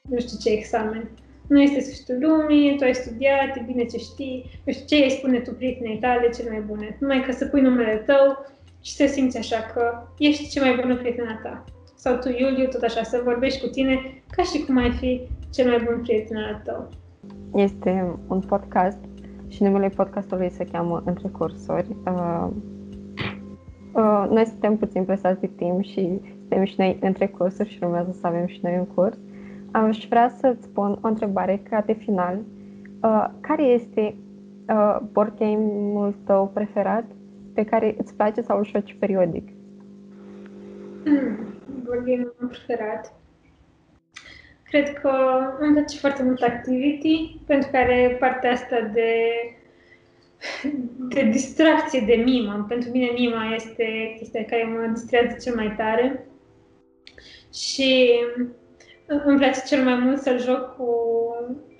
[0.08, 1.10] nu știu ce examen.
[1.48, 5.10] Nu este sfârșitul lumii, tu ai studiat, e bine ce știi, nu știu ce îi
[5.10, 6.96] spune tu prietenei tale cel mai bune.
[7.00, 8.46] Numai că să pui numele tău
[8.82, 11.64] și să simți așa că ești cea mai bună prietena ta
[11.96, 15.20] sau tu, Iuliu, tot așa, să vorbești cu tine ca și cum ai fi
[15.52, 16.88] cel mai bun prieten al tău.
[17.54, 18.98] Este un podcast
[19.48, 21.96] și numele podcastului se cheamă Între Cursuri.
[22.06, 22.48] Uh,
[23.94, 28.12] uh, noi suntem puțin presați de timp și suntem și noi între cursuri și urmează
[28.12, 29.18] să avem și noi un curs.
[29.70, 32.38] Aș vrea să-ți spun o întrebare ca de final.
[33.02, 34.16] Uh, care este
[34.68, 37.04] uh, board game-ul tău preferat
[37.54, 39.48] pe care îți place sau îl joci periodic?
[41.04, 41.54] Mm
[41.84, 43.14] vorbim preferat.
[44.74, 45.10] Cred că
[45.58, 49.12] îmi place foarte mult Activity, pentru că are partea asta de,
[51.08, 52.64] de distracție, de mimă.
[52.68, 56.26] Pentru mine mima este chestia care mă distrează cel mai tare.
[57.52, 58.10] Și
[59.24, 60.88] îmi place cel mai mult să-l joc cu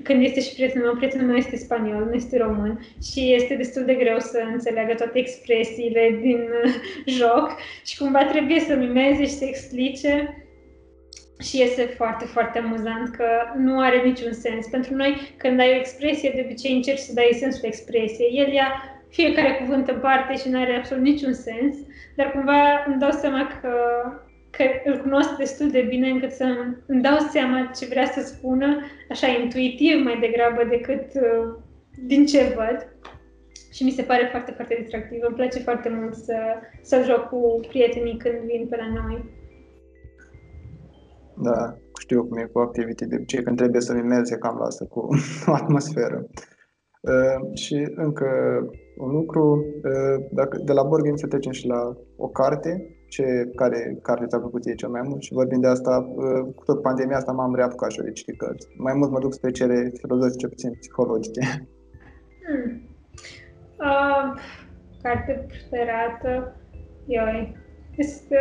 [0.03, 3.85] când este și prietenul meu, prietenul meu este spaniol, nu este român și este destul
[3.85, 6.73] de greu să înțeleagă toate expresiile din uh,
[7.19, 10.44] joc și cumva trebuie să mimeze și să explice
[11.41, 13.27] și este foarte, foarte amuzant că
[13.57, 14.67] nu are niciun sens.
[14.67, 18.39] Pentru noi, când ai o expresie, de obicei încerci să dai sensul expresiei.
[18.39, 18.69] El ia
[19.09, 21.77] fiecare cuvânt în parte și nu are absolut niciun sens,
[22.17, 23.71] dar cumva îmi dau seama că
[24.57, 26.45] că îl cunosc destul de bine încât să
[26.87, 28.81] îmi dau seama ce vrea să spună,
[29.11, 31.55] așa intuitiv mai degrabă decât uh,
[32.07, 32.89] din ce văd.
[33.73, 35.19] Și mi se pare foarte, foarte distractiv.
[35.23, 36.37] Îmi place foarte mult să,
[36.83, 39.25] să joc cu prietenii când vin pe la noi.
[41.37, 45.09] Da, știu cum e cu activity de obicei, când trebuie să mimeze cam lasă cu
[45.47, 46.27] o atmosferă.
[47.01, 48.27] Uh, și încă
[48.97, 53.51] un lucru, uh, dacă de la board game să trecem și la o carte, ce,
[53.55, 56.83] care carte ți-a plăcut ție cel mai mult și vorbind de asta, uh, cu tot
[56.83, 58.67] pandemia asta m-am reapucat și eu de citit cărți.
[58.79, 61.41] Mai mult mă duc spre cele filozofice, puțin psihologice.
[62.47, 62.89] Hmm.
[63.79, 64.41] Uh,
[65.03, 66.57] carte preferată?
[67.07, 67.57] Ioi.
[67.97, 68.39] Este...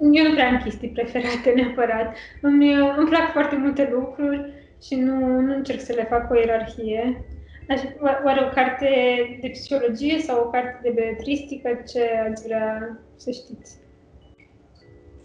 [0.00, 2.16] Eu nu prea am chestii preferate neapărat.
[2.40, 7.24] Îmi, îmi plac foarte multe lucruri și nu, nu încerc să le fac o ierarhie.
[7.68, 7.80] Aș,
[8.24, 8.88] oare o carte
[9.40, 11.68] de psihologie sau o carte de beletristică?
[11.92, 13.80] Ce ați vrea să știți?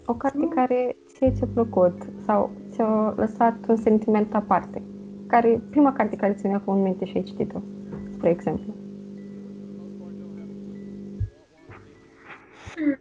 [0.06, 0.48] O carte mm.
[0.48, 4.82] care ție ți-a plăcut sau ți-a lăsat un sentiment aparte.
[5.26, 7.58] Care, prima carte care ți-a venit în minte și ai citit-o,
[8.12, 8.74] spre exemplu.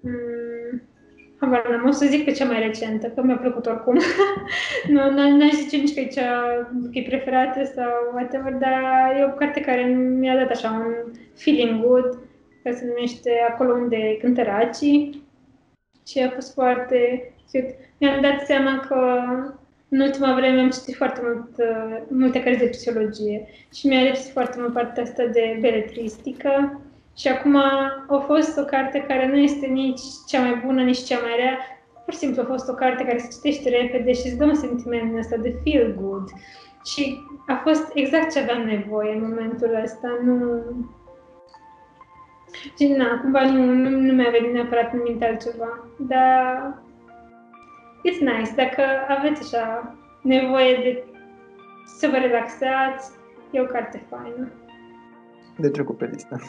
[0.02, 0.82] Mm,
[1.40, 4.00] Habar n-am, o să zic pe cea mai recentă, că mi-a plăcut oricum.
[4.94, 6.42] nu, n-aș zice nici că e cea
[6.92, 9.84] că e preferată sau whatever, dar e o carte care
[10.20, 12.20] mi-a dat așa un feeling good,
[12.64, 15.24] care se numește Acolo unde cântă racii
[16.08, 17.76] și a fost foarte cute.
[17.98, 19.24] Mi-am dat seama că
[19.90, 24.32] în ultima vreme am citit foarte mult, uh, multe cărți de psihologie și mi-a lipsit
[24.32, 26.82] foarte mult partea asta de beletristică
[27.18, 27.56] și acum
[28.08, 31.58] a fost o carte care nu este nici cea mai bună, nici cea mai rea.
[32.04, 34.56] Pur și simplu a fost o carte care se citește repede și îți dă un
[34.56, 36.30] sentiment ăsta de feel good.
[36.86, 40.20] Și a fost exact ce aveam nevoie în momentul ăsta.
[40.24, 40.64] Nu...
[42.78, 45.88] Și na, cumva nu, nu, nu mi-a venit neapărat în minte altceva.
[45.98, 46.74] Dar
[48.10, 48.52] it's nice.
[48.56, 51.04] Dacă aveți așa nevoie de
[51.86, 53.12] să vă relaxați,
[53.52, 54.52] e o carte faină.
[55.58, 56.40] De trecut pe listă.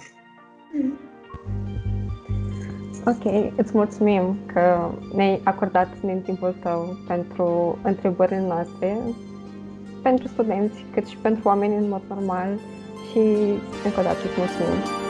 [3.06, 8.98] Ok, îți mulțumim că ne-ai acordat din timpul tău pentru întrebările noastre,
[10.02, 12.48] pentru studenți, cât și pentru oameni în mod normal
[13.10, 13.18] și
[13.84, 15.07] încă o dată îți mulțumim.